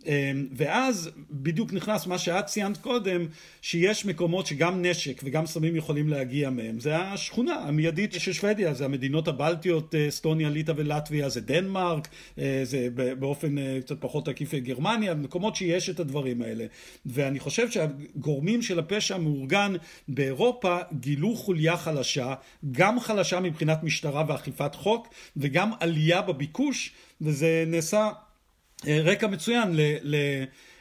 אמ, 0.06 0.46
ואז 0.52 1.10
בדיוק 1.30 1.72
נכנס 1.72 2.06
מה 2.06 2.18
שאת 2.18 2.46
ציינת 2.46 2.76
קודם, 2.76 3.26
שיש 3.62 4.06
מקומות 4.06 4.46
שגם 4.46 4.82
נשק 4.82 5.20
וגם 5.24 5.46
סמים 5.46 5.76
יכולים 5.76 6.08
להגיע 6.08 6.50
מהם. 6.50 6.80
זה 6.80 6.98
השכונה 6.98 7.54
המיידית 7.54 8.12
של 8.12 8.32
שוודיה, 8.32 8.74
זה 8.74 8.84
המדינות 8.84 9.28
הבלטיות, 9.28 9.94
אה, 9.94 10.08
אסטוניה, 10.08 10.50
ליטא 10.50 10.72
ולטביה, 10.76 11.28
זה 11.28 11.40
דנמרק, 11.40 12.08
אה, 12.38 12.60
זה 12.64 12.88
באופן 13.18 13.58
אה, 13.58 13.78
קצת 13.80 13.96
פחות 14.00 14.28
עקיף 14.28 14.54
גרמניה, 14.54 15.14
מקומות 15.14 15.56
שיש 15.56 15.90
את 15.90 16.00
הדברים 16.00 16.42
האלה. 16.42 16.64
ואני 17.06 17.40
חושב 17.40 17.70
שהגורמים 17.70 18.62
של 18.62 18.78
הפשע 18.78 19.14
המאורגן 19.14 19.72
באירופה 20.08 20.78
גילו 21.00 21.36
חוליה 21.36 21.76
חלשה, 21.76 22.34
גם 22.72 23.00
חלשה 23.00 23.40
מבחינת 23.40 23.82
משטרה 23.82 24.24
ואכיפת 24.28 24.74
חוק, 24.74 25.08
וגם 25.36 25.70
עלייה 25.80 26.22
בביקוש, 26.22 26.92
וזה 27.20 27.64
נעשה 27.66 28.10
רקע 28.88 29.26
מצוין 29.26 29.76
ל, 29.76 29.80
ל, 30.02 30.16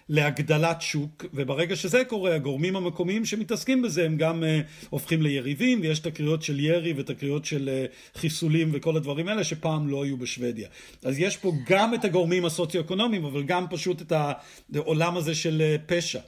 להגדלת 0.10 0.82
שוק, 0.82 1.26
וברגע 1.34 1.76
שזה 1.76 2.04
קורה, 2.06 2.36
הגורמים 2.36 2.76
המקומיים 2.76 3.26
שמתעסקים 3.26 3.82
בזה 3.82 4.06
הם 4.06 4.18
גם 4.18 4.44
uh, 4.44 4.88
הופכים 4.90 5.22
ליריבים, 5.22 5.82
ויש 5.82 6.00
תקריות 6.00 6.44
של 6.44 6.60
ירי 6.60 6.94
ותקריות 6.98 7.46
של 7.46 7.70
uh, 7.70 8.20
חיסולים 8.20 8.70
וכל 8.74 8.98
הדברים 8.98 9.28
האלה 9.28 9.44
שפעם 9.44 9.88
לא 9.88 10.04
היו 10.04 10.18
בשוודיה. 10.18 10.70
אז 11.04 11.20
יש 11.20 11.38
פה 11.38 11.54
גם 11.68 11.94
את 11.94 12.06
הגורמים 12.06 12.46
הסוציו-אקונומיים, 12.46 13.26
אבל 13.26 13.44
גם 13.44 13.66
פשוט 13.70 14.02
את 14.02 14.14
העולם 14.76 15.18
הזה 15.18 15.36
של 15.36 15.62
uh, 15.62 15.92
פשע. 15.92 16.20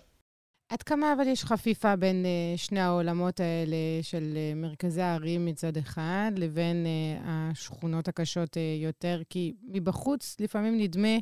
עד 0.74 0.84
כמה 0.84 1.14
אבל 1.14 1.28
יש 1.28 1.44
חפיפה 1.44 1.96
בין 1.96 2.26
uh, 2.26 2.58
שני 2.58 2.80
העולמות 2.80 3.40
האלה 3.40 3.76
של 4.02 4.24
uh, 4.34 4.56
מרכזי 4.56 5.02
הערים 5.02 5.46
מצד 5.46 5.78
אחד, 5.78 6.32
לבין 6.36 6.86
uh, 6.86 7.22
השכונות 7.26 8.08
הקשות 8.08 8.58
uh, 8.58 8.84
יותר? 8.84 9.22
כי 9.30 9.54
מבחוץ 9.64 10.36
לפעמים 10.40 10.78
נדמה 10.78 11.18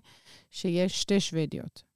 שיש 0.50 1.02
שתי 1.02 1.20
שוודיות. 1.20 1.91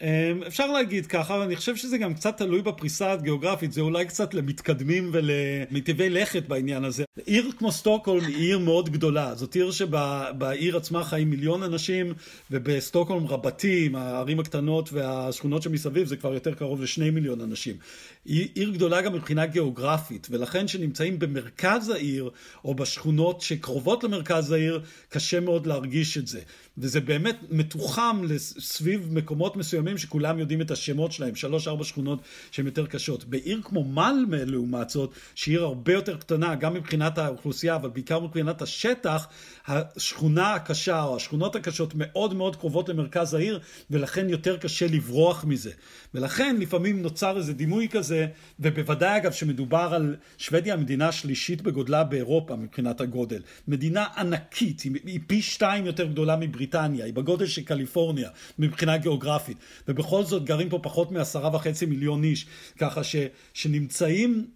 אמ, 0.00 0.42
אפשר 0.46 0.72
להגיד 0.72 1.06
ככה, 1.06 1.34
ואני 1.34 1.56
חושב 1.56 1.76
שזה 1.76 1.98
גם 1.98 2.14
קצת 2.14 2.36
תלוי 2.36 2.62
בפריסה 2.62 3.12
הגיאוגרפית, 3.12 3.72
זה 3.72 3.80
אולי 3.80 4.06
קצת 4.06 4.34
למתקדמים 4.34 5.10
ולמטיבי 5.12 6.10
לכת 6.10 6.48
בעניין 6.48 6.84
הזה. 6.84 7.04
עיר 7.26 7.50
כמו 7.58 7.72
סטוקהולם 7.72 8.24
היא 8.24 8.36
עיר 8.36 8.58
מאוד 8.58 8.90
גדולה, 8.90 9.34
זאת 9.34 9.54
עיר 9.54 9.70
שבעיר 9.70 10.76
עצמה 10.76 11.04
חיים 11.04 11.30
מיליון 11.30 11.62
אנשים, 11.62 12.14
ובסטוקהולם 12.50 13.26
רבתי, 13.26 13.90
הערים 13.94 14.40
הקטנות 14.40 14.92
והשכונות 14.92 15.62
שמסביב, 15.62 16.06
זה 16.06 16.16
כבר 16.16 16.34
יותר 16.34 16.54
קרוב 16.54 16.82
לשני 16.82 17.10
מיליון 17.10 17.40
אנשים. 17.40 17.76
היא 18.24 18.48
עיר 18.54 18.70
גדולה 18.70 19.00
גם 19.00 19.12
מבחינה 19.12 19.46
גיאוגרפית, 19.46 20.26
ולכן 20.30 20.66
כשנמצאים 20.66 21.18
במרכז 21.18 21.88
העיר, 21.88 22.30
או 22.64 22.74
בשכונות 22.74 23.40
שקרובות 23.40 24.04
למרכז 24.04 24.52
העיר, 24.52 24.82
קשה 25.08 25.40
מאוד 25.40 25.66
להרגיש 25.66 26.18
את 26.18 26.26
זה. 26.26 26.40
וזה 26.78 27.00
באמת 27.00 27.36
מתוחם 27.50 28.22
סביב 28.38 29.08
מקומות 29.12 29.56
מסוימים 29.56 29.98
שכולם 29.98 30.38
יודעים 30.38 30.60
את 30.60 30.70
השמות 30.70 31.12
שלהם, 31.12 31.34
שלוש 31.34 31.68
ארבע 31.68 31.84
שכונות 31.84 32.18
שהן 32.50 32.66
יותר 32.66 32.86
קשות. 32.86 33.24
בעיר 33.24 33.60
כמו 33.64 33.84
מלמה 33.84 34.44
לעומת 34.44 34.90
זאת, 34.90 35.10
שהיא 35.34 35.54
עיר 35.54 35.64
הרבה 35.64 35.92
יותר 35.92 36.16
קטנה, 36.16 36.54
גם 36.54 36.74
מבחינת 36.74 37.18
האוכלוסייה, 37.18 37.76
אבל 37.76 37.88
בעיקר 37.88 38.20
מבחינת 38.20 38.62
השטח, 38.62 39.28
השכונה 39.66 40.54
הקשה 40.54 41.02
או 41.02 41.16
השכונות 41.16 41.56
הקשות 41.56 41.92
מאוד 41.94 42.34
מאוד 42.34 42.56
קרובות 42.56 42.88
למרכז 42.88 43.34
העיר, 43.34 43.60
ולכן 43.90 44.28
יותר 44.28 44.56
קשה 44.56 44.86
לברוח 44.86 45.44
מזה. 45.44 45.70
ולכן 46.14 46.56
לפעמים 46.58 47.02
נוצר 47.02 47.36
איזה 47.36 47.52
דימוי 47.52 47.88
כזה, 47.88 48.26
ובוודאי 48.60 49.16
אגב 49.16 49.32
שמדובר 49.32 49.90
על 49.94 50.16
שוודיה 50.38 50.74
המדינה 50.74 51.08
השלישית 51.08 51.62
בגודלה 51.62 52.04
באירופה 52.04 52.56
מבחינת 52.56 53.00
הגודל. 53.00 53.42
מדינה 53.68 54.06
ענקית, 54.16 54.80
היא, 54.80 55.20
פי 55.26 55.42
שתיים 55.42 55.86
יותר 55.86 56.06
גדולה 56.06 56.36
מבריטניה, 56.66 57.04
היא 57.04 57.14
בגודל 57.14 57.46
של 57.46 57.62
קליפורניה 57.62 58.28
מבחינה 58.58 58.96
גיאוגרפית, 58.96 59.56
ובכל 59.88 60.24
זאת 60.24 60.44
גרים 60.44 60.68
פה 60.68 60.78
פחות 60.82 61.12
מעשרה 61.12 61.54
וחצי 61.54 61.86
מיליון 61.86 62.24
איש, 62.24 62.46
ככה 62.78 63.04
ש, 63.04 63.16
שנמצאים 63.54 64.46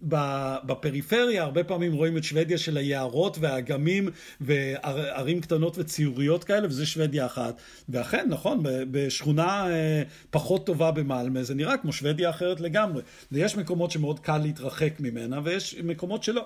בפריפריה, 0.63 1.43
הרבה 1.43 1.63
פעמים 1.63 1.93
רואים 1.93 2.17
את 2.17 2.23
שוודיה 2.23 2.57
של 2.57 2.77
היערות 2.77 3.37
והאגמים 3.41 4.09
וערים 4.41 5.41
קטנות 5.41 5.77
וציוריות 5.77 6.43
כאלה, 6.43 6.67
וזה 6.67 6.85
שוודיה 6.85 7.25
אחת. 7.25 7.61
ואכן, 7.89 8.25
נכון, 8.29 8.63
בשכונה 8.91 9.67
אה, 9.69 10.03
פחות 10.29 10.65
טובה 10.65 10.91
במלמה, 10.91 11.43
זה 11.43 11.55
נראה 11.55 11.77
כמו 11.77 11.93
שוודיה 11.93 12.29
אחרת 12.29 12.59
לגמרי. 12.59 13.01
ויש 13.31 13.55
מקומות 13.55 13.91
שמאוד 13.91 14.19
קל 14.19 14.37
להתרחק 14.37 14.93
ממנה, 14.99 15.39
ויש 15.43 15.75
מקומות 15.83 16.23
שלא. 16.23 16.45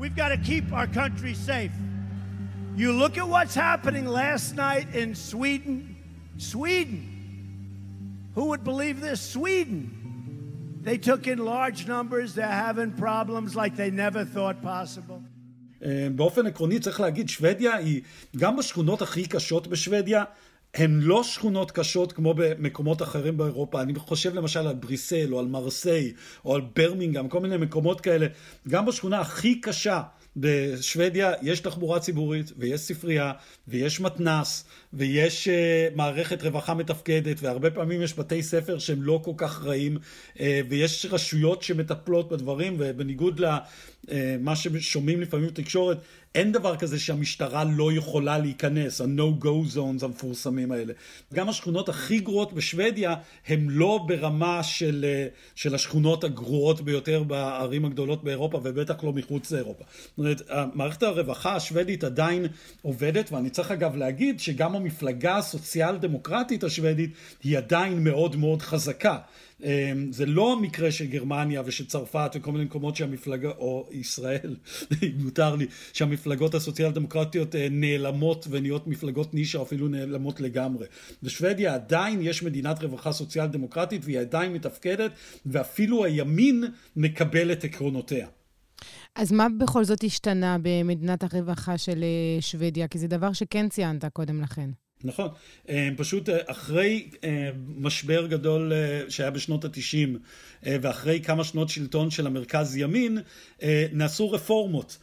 We've 0.00 0.14
got 0.14 0.28
to 0.28 0.38
keep 0.50 0.64
our 0.72 0.86
country 0.86 1.34
safe. 1.34 1.97
You 2.82 2.92
look 2.92 3.14
at 3.22 3.28
what's 3.36 3.56
happening 3.56 4.06
last 4.22 4.46
night 4.54 4.86
in 5.02 5.08
Sweden. 5.30 5.76
Sweden. 6.52 7.00
Who 8.36 8.44
would 8.50 8.62
believe 8.72 8.96
this? 9.00 9.20
Sweden. 9.36 9.80
They 10.88 10.96
took 11.08 11.22
in 11.32 11.38
large 11.54 11.80
numbers. 11.94 12.28
They're 12.36 12.60
having 12.68 12.92
problems 13.06 13.50
like 13.60 13.74
they 13.82 13.90
never 13.90 14.22
thought 14.24 14.62
possible. 14.62 15.18
באופן 16.16 16.46
עקרוני 16.46 16.80
צריך 16.80 17.00
להגיד, 17.00 17.28
שוודיה 17.28 17.74
היא 17.74 18.00
גם 18.36 18.56
בשכונות 18.56 19.02
הכי 19.02 19.26
קשות 19.26 19.66
בשוודיה, 19.66 20.24
הן 20.74 21.00
לא 21.00 21.22
שכונות 21.22 21.70
קשות 21.70 22.12
כמו 22.12 22.34
במקומות 22.34 23.02
אחרים 23.02 23.36
באירופה. 23.36 23.82
אני 23.82 23.94
חושב 23.94 24.34
למשל 24.34 24.66
על 24.66 24.74
בריסל 24.74 25.32
או 25.32 25.38
על 25.38 25.46
מרסיי 25.46 26.12
או 26.44 26.54
על 26.54 26.60
ברמינגהם, 26.76 27.28
כל 27.28 27.40
מיני 27.40 27.56
מקומות 27.56 28.00
כאלה. 28.00 28.26
גם 28.68 28.86
בשכונה 28.86 29.20
הכי 29.20 29.60
קשה 29.60 30.02
בשוודיה 30.40 31.32
יש 31.42 31.60
תחבורה 31.60 32.00
ציבורית 32.00 32.52
ויש 32.58 32.80
ספרייה 32.80 33.32
ויש 33.68 34.00
מתנ"ס 34.00 34.64
ויש 34.92 35.48
uh, 35.48 35.96
מערכת 35.96 36.42
רווחה 36.42 36.74
מתפקדת 36.74 37.36
והרבה 37.40 37.70
פעמים 37.70 38.02
יש 38.02 38.18
בתי 38.18 38.42
ספר 38.42 38.78
שהם 38.78 39.02
לא 39.02 39.20
כל 39.24 39.32
כך 39.36 39.64
רעים 39.64 39.98
uh, 40.34 40.40
ויש 40.68 41.06
רשויות 41.10 41.62
שמטפלות 41.62 42.28
בדברים 42.28 42.76
ובניגוד 42.78 43.40
למה 43.40 44.56
ששומעים 44.56 45.20
לפעמים 45.20 45.46
בתקשורת 45.46 45.98
אין 46.34 46.52
דבר 46.52 46.76
כזה 46.76 46.98
שהמשטרה 46.98 47.64
לא 47.64 47.92
יכולה 47.92 48.38
להיכנס, 48.38 49.00
ה-no-go 49.00 49.74
zones 49.74 50.04
המפורסמים 50.04 50.72
האלה. 50.72 50.92
גם 51.34 51.48
השכונות 51.48 51.88
הכי 51.88 52.18
גרועות 52.18 52.52
בשוודיה 52.52 53.14
הן 53.46 53.66
לא 53.70 54.04
ברמה 54.06 54.62
של, 54.62 55.04
אה, 55.08 55.26
של 55.54 55.74
השכונות 55.74 56.24
הגרועות 56.24 56.80
ביותר 56.80 57.22
בערים 57.22 57.84
הגדולות 57.84 58.24
באירופה 58.24 58.60
ובטח 58.62 59.04
לא 59.04 59.12
מחוץ 59.12 59.50
לאירופה. 59.50 59.84
זאת 59.84 60.18
אומרת, 60.18 60.42
מערכת 60.74 61.02
הרווחה 61.02 61.56
השוודית 61.56 62.04
עדיין 62.04 62.46
עובדת 62.82 63.32
ואני 63.32 63.50
צריך 63.50 63.70
אגב 63.70 63.96
להגיד 63.96 64.40
שגם 64.40 64.74
המפלגה 64.78 65.36
הסוציאל 65.36 65.96
דמוקרטית 65.96 66.64
השוודית 66.64 67.10
היא 67.42 67.58
עדיין 67.58 68.04
מאוד 68.04 68.36
מאוד 68.36 68.62
חזקה. 68.62 69.18
אמ, 69.64 70.12
זה 70.12 70.26
לא 70.26 70.52
המקרה 70.52 70.90
של 70.90 71.06
גרמניה 71.06 71.62
ושל 71.64 71.86
צרפת 71.86 72.30
וכל 72.34 72.52
מיני 72.52 72.64
מקומות 72.64 72.96
שהמפלגה, 72.96 73.48
או 73.48 73.88
ישראל, 73.92 74.56
אם 75.02 75.12
מותר 75.18 75.54
לי, 75.54 75.66
שהמפלגות 75.92 76.54
הסוציאל 76.54 76.90
דמוקרטיות 76.90 77.54
אה, 77.54 77.68
נעלמות 77.70 78.46
ונהיות 78.50 78.86
מפלגות 78.86 79.34
נישה 79.34 79.62
אפילו 79.62 79.88
נעלמות 79.88 80.40
לגמרי. 80.40 80.86
בשוודיה 81.22 81.74
עדיין 81.74 82.22
יש 82.22 82.42
מדינת 82.42 82.82
רווחה 82.82 83.12
סוציאל 83.12 83.46
דמוקרטית 83.46 84.02
והיא 84.04 84.18
עדיין 84.18 84.52
מתפקדת 84.52 85.10
ואפילו 85.46 86.04
הימין 86.04 86.64
מקבל 86.96 87.52
את 87.52 87.64
עקרונותיה. 87.64 88.26
אז 89.14 89.32
מה 89.32 89.46
בכל 89.58 89.84
זאת 89.84 90.04
השתנה 90.04 90.56
במדינת 90.62 91.22
הרווחה 91.22 91.78
של 91.78 92.02
אה, 92.02 92.42
שוודיה? 92.42 92.88
כי 92.88 92.98
זה 92.98 93.08
דבר 93.08 93.32
שכן 93.32 93.68
ציינת 93.68 94.04
קודם 94.04 94.42
לכן. 94.42 94.70
נכון, 95.04 95.28
אה, 95.68 95.88
פשוט 95.96 96.28
אה, 96.28 96.38
אחרי 96.46 97.10
משבר 97.76 98.26
גדול 98.26 98.72
שהיה 99.08 99.30
בשנות 99.30 99.64
התשעים 99.64 100.18
ואחרי 100.62 101.20
כמה 101.22 101.44
שנות 101.44 101.68
שלטון 101.68 102.10
של 102.10 102.26
המרכז 102.26 102.76
ימין 102.76 103.18
נעשו 103.92 104.30
רפורמות 104.30 104.98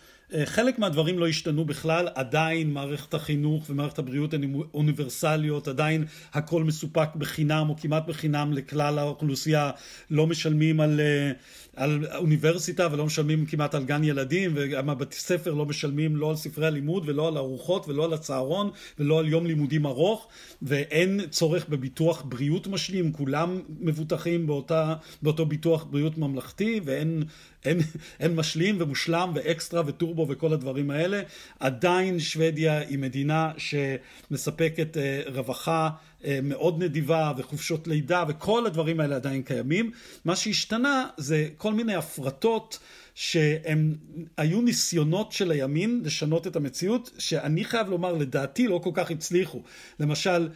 חלק 0.45 0.79
מהדברים 0.79 1.19
לא 1.19 1.27
השתנו 1.27 1.65
בכלל, 1.65 2.07
עדיין 2.15 2.73
מערכת 2.73 3.13
החינוך 3.13 3.69
ומערכת 3.69 3.99
הבריאות 3.99 4.33
הן 4.33 4.53
אוניברסליות, 4.73 5.67
עדיין 5.67 6.05
הכל 6.33 6.63
מסופק 6.63 7.09
בחינם 7.15 7.69
או 7.69 7.75
כמעט 7.77 8.07
בחינם 8.07 8.53
לכלל 8.53 8.99
האוכלוסייה, 8.99 9.71
לא 10.11 10.27
משלמים 10.27 10.79
על, 10.79 10.99
אה, 10.99 11.31
על 11.75 12.07
אוניברסיטה 12.15 12.87
ולא 12.91 13.05
משלמים 13.05 13.45
כמעט 13.45 13.75
על 13.75 13.83
גן 13.83 14.03
ילדים, 14.03 14.51
וגם 14.55 14.89
הבתי 14.89 15.15
ספר 15.15 15.53
לא 15.53 15.65
משלמים 15.65 16.15
לא 16.15 16.29
על 16.29 16.35
ספרי 16.35 16.67
הלימוד 16.67 17.03
ולא 17.09 17.27
על 17.27 17.37
ארוחות 17.37 17.87
ולא 17.87 18.05
על 18.05 18.13
הצהרון 18.13 18.69
ולא 18.99 19.19
על 19.19 19.27
יום 19.27 19.45
לימודים 19.45 19.85
ארוך, 19.85 20.27
ואין 20.61 21.21
צורך 21.29 21.69
בביטוח 21.69 22.21
בריאות 22.25 22.67
משלים, 22.67 23.11
כולם 23.11 23.59
מבוטחים 23.79 24.47
באותה, 24.47 24.95
באותו 25.21 25.45
ביטוח 25.45 25.83
בריאות 25.83 26.17
ממלכתי 26.17 26.79
ואין 26.85 27.23
אין, 27.65 27.79
אין 28.19 28.35
משלים 28.35 28.75
ומושלם 28.79 29.31
ואקסטרה 29.35 29.83
וטורבו 30.15 30.33
וכל 30.33 30.53
הדברים 30.53 30.91
האלה. 30.91 31.21
עדיין 31.59 32.19
שוודיה 32.19 32.79
היא 32.79 32.99
מדינה 32.99 33.51
שמספקת 33.57 34.97
אה, 34.97 35.21
רווחה 35.27 35.89
אה, 36.25 36.39
מאוד 36.43 36.83
נדיבה 36.83 37.33
וחופשות 37.37 37.87
לידה 37.87 38.23
וכל 38.27 38.65
הדברים 38.65 38.99
האלה 38.99 39.15
עדיין 39.15 39.41
קיימים. 39.41 39.91
מה 40.25 40.35
שהשתנה 40.35 41.07
זה 41.17 41.47
כל 41.57 41.73
מיני 41.73 41.95
הפרטות. 41.95 42.79
שהם 43.17 43.95
היו 44.37 44.61
ניסיונות 44.61 45.31
של 45.31 45.51
הימין 45.51 46.01
לשנות 46.03 46.47
את 46.47 46.55
המציאות, 46.55 47.11
שאני 47.17 47.63
חייב 47.63 47.89
לומר, 47.89 48.13
לדעתי 48.13 48.67
לא 48.67 48.79
כל 48.83 48.89
כך 48.93 49.11
הצליחו. 49.11 49.61
למשל, 49.99 50.49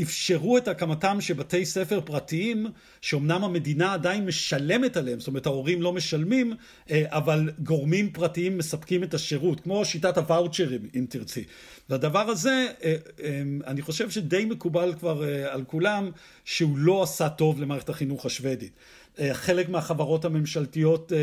אפשרו 0.00 0.58
את 0.58 0.68
הקמתם 0.68 1.20
של 1.20 1.34
בתי 1.34 1.66
ספר 1.66 2.00
פרטיים, 2.00 2.66
שאומנם 3.00 3.44
המדינה 3.44 3.92
עדיין 3.92 4.26
משלמת 4.26 4.96
עליהם, 4.96 5.18
זאת 5.20 5.28
אומרת 5.28 5.46
ההורים 5.46 5.82
לא 5.82 5.92
משלמים, 5.92 6.52
אה, 6.90 7.04
אבל 7.06 7.50
גורמים 7.58 8.10
פרטיים 8.10 8.58
מספקים 8.58 9.02
את 9.02 9.14
השירות, 9.14 9.60
כמו 9.60 9.84
שיטת 9.84 10.18
הוואוצ'רים 10.18 10.88
אם 10.94 11.06
תרצי. 11.08 11.44
והדבר 11.88 12.30
הזה, 12.30 12.66
אה, 12.84 12.94
אה, 13.22 13.42
אני 13.66 13.82
חושב 13.82 14.10
שדי 14.10 14.44
מקובל 14.44 14.94
כבר 14.98 15.24
על 15.50 15.64
כולם, 15.64 16.10
שהוא 16.44 16.78
לא 16.78 17.02
עשה 17.02 17.28
טוב 17.28 17.60
למערכת 17.60 17.88
החינוך 17.88 18.26
השוודית. 18.26 18.72
אה, 19.18 19.34
חלק 19.34 19.68
מהחברות 19.68 20.24
הממשלתיות 20.24 21.12
אה, 21.12 21.18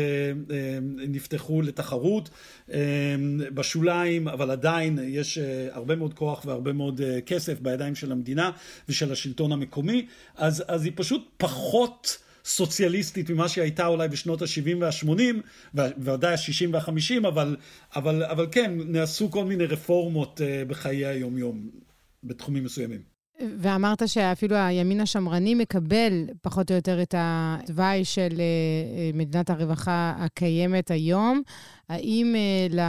אה, 0.56 0.78
נפתחו 1.08 1.62
לתחרות 1.62 2.30
בשוליים, 3.54 4.28
אבל 4.28 4.50
עדיין 4.50 4.98
יש 5.02 5.38
הרבה 5.70 5.96
מאוד 5.96 6.14
כוח 6.14 6.42
והרבה 6.46 6.72
מאוד 6.72 7.00
כסף 7.26 7.60
בידיים 7.60 7.94
של 7.94 8.12
המדינה 8.12 8.50
ושל 8.88 9.12
השלטון 9.12 9.52
המקומי, 9.52 10.06
אז, 10.36 10.64
אז 10.68 10.84
היא 10.84 10.92
פשוט 10.96 11.28
פחות... 11.36 12.18
סוציאליסטית 12.44 13.30
ממה 13.30 13.48
שהיא 13.48 13.62
הייתה 13.62 13.86
אולי 13.86 14.08
בשנות 14.08 14.42
ה-70 14.42 14.76
וה-80, 14.80 15.80
וודאי 15.98 16.32
ה-60 16.32 16.68
וה-50, 16.72 17.28
אבל, 17.28 17.56
אבל, 17.96 18.24
אבל 18.24 18.46
כן, 18.52 18.72
נעשו 18.86 19.30
כל 19.30 19.44
מיני 19.44 19.64
רפורמות 19.64 20.40
בחיי 20.68 21.06
היום-יום 21.06 21.70
בתחומים 22.24 22.64
מסוימים. 22.64 23.09
ואמרת 23.58 24.08
שאפילו 24.08 24.56
הימין 24.56 25.00
השמרני 25.00 25.54
מקבל 25.54 26.26
פחות 26.42 26.70
או 26.70 26.76
יותר 26.76 27.02
את 27.02 27.14
התוואי 27.18 28.04
של 28.04 28.28
אה, 28.38 28.44
אה, 28.98 29.10
מדינת 29.14 29.50
הרווחה 29.50 30.14
הקיימת 30.18 30.90
היום. 30.90 31.42
האם 31.88 32.34
אה, 32.36 32.84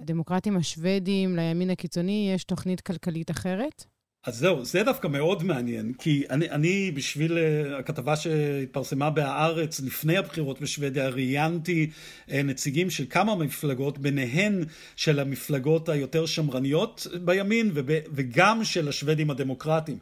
לדמוקרטים 0.00 0.56
השוודים, 0.56 1.36
לימין 1.36 1.70
הקיצוני, 1.70 2.32
יש 2.34 2.44
תוכנית 2.44 2.80
כלכלית 2.80 3.30
אחרת? 3.30 3.84
אז 4.24 4.38
זהו, 4.38 4.64
זה 4.64 4.82
דווקא 4.82 5.08
מאוד 5.08 5.42
מעניין, 5.42 5.92
כי 5.98 6.24
אני, 6.30 6.50
אני 6.50 6.90
בשביל 6.90 7.38
uh, 7.38 7.78
הכתבה 7.78 8.16
שהתפרסמה 8.16 9.10
בהארץ 9.10 9.80
לפני 9.80 10.16
הבחירות 10.16 10.60
בשוודיה, 10.60 11.08
ראיינתי 11.08 11.90
uh, 12.28 12.32
נציגים 12.44 12.90
של 12.90 13.04
כמה 13.10 13.34
מפלגות, 13.34 13.98
ביניהן 13.98 14.64
של 14.96 15.20
המפלגות 15.20 15.88
היותר 15.88 16.26
שמרניות 16.26 17.06
בימין 17.24 17.70
וגם 18.14 18.64
של 18.64 18.88
השוודים 18.88 19.30
הדמוקרטיים. 19.30 19.98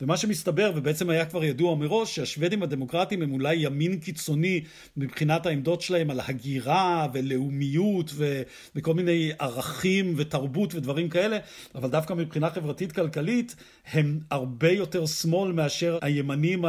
ומה 0.00 0.16
שמסתבר, 0.16 0.72
ובעצם 0.74 1.10
היה 1.10 1.26
כבר 1.26 1.44
ידוע 1.44 1.74
מראש, 1.74 2.14
שהשוודים 2.16 2.62
הדמוקרטיים 2.62 3.22
הם 3.22 3.32
אולי 3.32 3.56
ימין 3.56 4.00
קיצוני 4.00 4.60
מבחינת 4.96 5.46
העמדות 5.46 5.80
שלהם 5.80 6.10
על 6.10 6.20
הגירה 6.20 7.06
ולאומיות 7.12 8.10
ו... 8.14 8.42
וכל 8.76 8.94
מיני 8.94 9.32
ערכים 9.38 10.14
ותרבות 10.16 10.74
ודברים 10.74 11.08
כאלה, 11.08 11.38
אבל 11.74 11.90
דווקא 11.90 12.12
מבחינה 12.12 12.50
חברתית-כלכלית 12.50 13.56
הם 13.92 14.18
הרבה 14.30 14.70
יותר 14.70 15.06
שמאל 15.06 15.52
מאשר 15.52 15.98
הימנים 16.02 16.64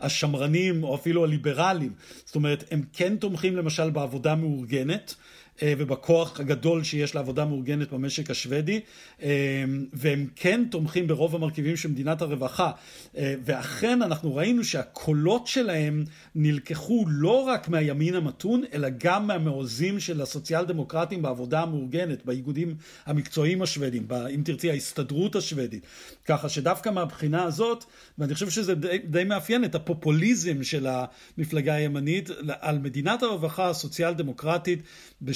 השמרנים 0.00 0.84
או 0.84 0.94
אפילו 0.94 1.24
הליברליים. 1.24 1.92
זאת 2.24 2.34
אומרת, 2.34 2.64
הם 2.70 2.82
כן 2.92 3.16
תומכים 3.16 3.56
למשל 3.56 3.90
בעבודה 3.90 4.34
מאורגנת. 4.34 5.14
אה, 5.62 5.74
ובכוח 5.78 6.40
הגדול 6.40 6.84
שיש 6.84 7.14
לעבודה 7.14 7.44
מאורגנת 7.44 7.92
במשק 7.92 8.30
השוודי, 8.30 8.80
אה, 9.22 9.64
והם 9.92 10.26
כן 10.36 10.64
תומכים 10.70 11.06
ברוב 11.06 11.34
המרכיבים 11.34 11.76
של 11.76 11.88
מדינת 11.88 12.22
הרווחה. 12.22 12.70
אה, 13.16 13.34
ואכן 13.44 14.02
אנחנו 14.02 14.36
ראינו 14.36 14.64
שהקולות 14.64 15.46
שלהם 15.46 16.04
נלקחו 16.34 17.04
לא 17.08 17.42
רק 17.42 17.68
מהימין 17.68 18.14
המתון, 18.14 18.62
אלא 18.72 18.88
גם 18.98 19.26
מהמעוזים 19.26 20.00
של 20.00 20.20
הסוציאל 20.20 20.64
דמוקרטים 20.64 21.22
בעבודה 21.22 21.62
המאורגנת, 21.62 22.24
באיגודים 22.24 22.74
המקצועיים 23.06 23.62
השוודים, 23.62 24.06
אם 24.34 24.42
תרצי 24.44 24.70
ההסתדרות 24.70 25.36
השוודית. 25.36 25.86
ככה 26.26 26.48
שדווקא 26.48 26.90
מהבחינה 26.90 27.44
הזאת, 27.44 27.84
ואני 28.18 28.34
חושב 28.34 28.50
שזה 28.50 28.74
די, 28.74 28.98
די 28.98 29.24
מאפיין 29.24 29.64
את 29.64 29.74
הפופוליזם 29.74 30.62
של 30.62 30.86
המפלגה 30.86 31.74
הימנית, 31.74 32.30
על 32.60 32.78
מדינת 32.78 33.22
הרווחה 33.22 33.68
הסוציאל 33.68 34.14
דמוקרטית 34.14 34.82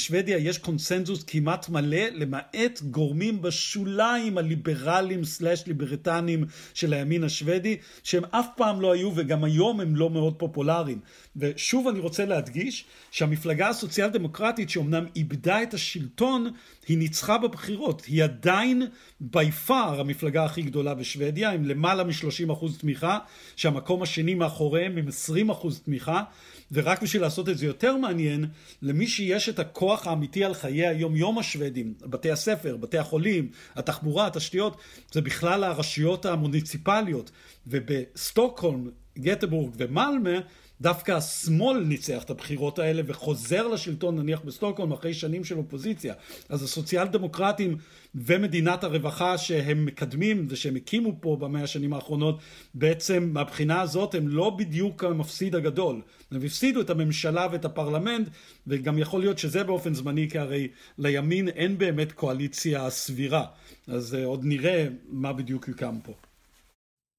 בשוודיה 0.06 0.38
יש 0.38 0.58
קונסנזוס 0.58 1.24
כמעט 1.24 1.68
מלא, 1.68 2.08
למעט 2.12 2.82
גורמים 2.82 3.42
בשוליים 3.42 4.38
הליברליים 4.38 5.24
סלאש 5.24 5.66
ליברטנים 5.66 6.44
של 6.74 6.92
הימין 6.92 7.24
השוודי, 7.24 7.76
שהם 8.02 8.24
אף 8.30 8.46
פעם 8.56 8.80
לא 8.80 8.92
היו 8.92 9.12
וגם 9.14 9.44
היום 9.44 9.80
הם 9.80 9.96
לא 9.96 10.10
מאוד 10.10 10.34
פופולריים. 10.38 11.00
ושוב 11.36 11.88
אני 11.88 11.98
רוצה 11.98 12.24
להדגיש 12.24 12.84
שהמפלגה 13.10 13.68
הסוציאל 13.68 14.08
דמוקרטית 14.08 14.70
שאומנם 14.70 15.04
איבדה 15.16 15.62
את 15.62 15.74
השלטון, 15.74 16.50
היא 16.88 16.98
ניצחה 16.98 17.38
בבחירות. 17.38 18.04
היא 18.04 18.24
עדיין 18.24 18.82
בי 19.20 19.50
פאר 19.52 20.00
המפלגה 20.00 20.44
הכי 20.44 20.62
גדולה 20.62 20.94
בשוודיה, 20.94 21.50
עם 21.50 21.64
למעלה 21.64 22.04
מ-30% 22.04 22.80
תמיכה, 22.80 23.18
שהמקום 23.56 24.02
השני 24.02 24.34
מאחוריהם 24.34 24.96
עם 24.96 25.08
20% 25.50 25.84
תמיכה. 25.84 26.22
ורק 26.72 27.02
בשביל 27.02 27.22
לעשות 27.22 27.48
את 27.48 27.58
זה 27.58 27.66
יותר 27.66 27.96
מעניין, 27.96 28.44
למי 28.82 29.06
שיש 29.06 29.48
את 29.48 29.58
הכוח 29.58 30.06
האמיתי 30.06 30.44
על 30.44 30.54
חיי 30.54 30.86
היום-יום 30.86 31.38
השוודים, 31.38 31.94
בתי 32.00 32.30
הספר, 32.30 32.76
בתי 32.76 32.98
החולים, 32.98 33.50
התחבורה, 33.76 34.26
התשתיות, 34.26 34.76
זה 35.12 35.20
בכלל 35.20 35.64
הרשויות 35.64 36.26
המוניציפליות. 36.26 37.30
ובסטוקהולם, 37.66 38.90
גטבורג 39.18 39.74
ומלמה, 39.76 40.38
דווקא 40.80 41.12
השמאל 41.12 41.80
ניצח 41.80 42.22
את 42.22 42.30
הבחירות 42.30 42.78
האלה 42.78 43.02
וחוזר 43.06 43.68
לשלטון 43.68 44.18
נניח 44.18 44.40
בסטוקהולם 44.40 44.92
אחרי 44.92 45.14
שנים 45.14 45.44
של 45.44 45.58
אופוזיציה. 45.58 46.14
אז 46.48 46.62
הסוציאל 46.62 47.06
דמוקרטים 47.06 47.76
ומדינת 48.14 48.84
הרווחה 48.84 49.38
שהם 49.38 49.86
מקדמים 49.86 50.46
ושהם 50.50 50.76
הקימו 50.76 51.12
פה 51.20 51.36
במאה 51.40 51.62
השנים 51.62 51.92
האחרונות, 51.92 52.40
בעצם 52.74 53.30
מהבחינה 53.32 53.80
הזאת 53.80 54.14
הם 54.14 54.28
לא 54.28 54.50
בדיוק 54.50 55.04
המפסיד 55.04 55.54
הגדול. 55.54 56.02
הם 56.30 56.42
הפסידו 56.44 56.80
את 56.80 56.90
הממשלה 56.90 57.46
ואת 57.52 57.64
הפרלמנט, 57.64 58.28
וגם 58.66 58.98
יכול 58.98 59.20
להיות 59.20 59.38
שזה 59.38 59.64
באופן 59.64 59.94
זמני, 59.94 60.30
כי 60.30 60.38
הרי 60.38 60.68
לימין 60.98 61.48
אין 61.48 61.78
באמת 61.78 62.12
קואליציה 62.12 62.90
סבירה. 62.90 63.44
אז 63.88 64.14
uh, 64.14 64.26
עוד 64.26 64.40
נראה 64.44 64.86
מה 65.08 65.32
בדיוק 65.32 65.68
יוקם 65.68 65.98
פה. 66.02 66.12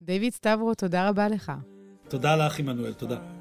דיוויד 0.01 0.33
סטברו, 0.33 0.75
תודה 0.75 1.09
רבה 1.09 1.27
לך. 1.27 1.51
תודה 2.09 2.35
לך, 2.35 2.59
עמנואל, 2.59 2.93
תודה. 2.93 3.36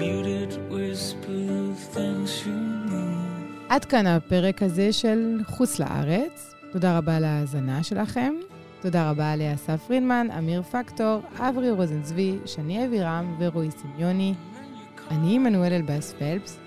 Muted 0.00 0.52
whisper 0.70 1.42
of 1.62 1.76
things 1.94 2.30
you 2.46 2.56
knew. 2.88 3.66
עד 3.68 3.84
כאן 3.84 4.06
הפרק 4.06 4.62
הזה 4.62 4.92
של 4.92 5.40
חוץ 5.44 5.78
לארץ. 5.78 6.54
תודה 6.72 6.98
רבה 6.98 7.16
על 7.16 7.24
ההאזנה 7.24 7.82
שלכם. 7.82 8.34
תודה 8.80 9.10
רבה 9.10 9.36
לאסף 9.36 9.82
פרינמן, 9.86 10.26
אמיר 10.38 10.62
פקטור, 10.62 11.22
אברי 11.38 11.70
רוזנצבי, 11.70 12.38
שני 12.44 12.86
אבירם 12.86 13.36
ורועי 13.38 13.70
סמיוני. 13.70 14.34
אני 15.10 15.34
עמנואל 15.34 15.72
אלבאס 15.72 16.12
פלפס. 16.12 16.58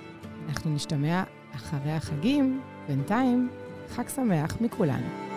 אנחנו 0.49 0.75
נשתמע 0.75 1.23
אחרי 1.55 1.91
החגים. 1.91 2.61
בינתיים, 2.87 3.49
חג 3.89 4.09
שמח 4.09 4.57
מכולנו. 4.61 5.28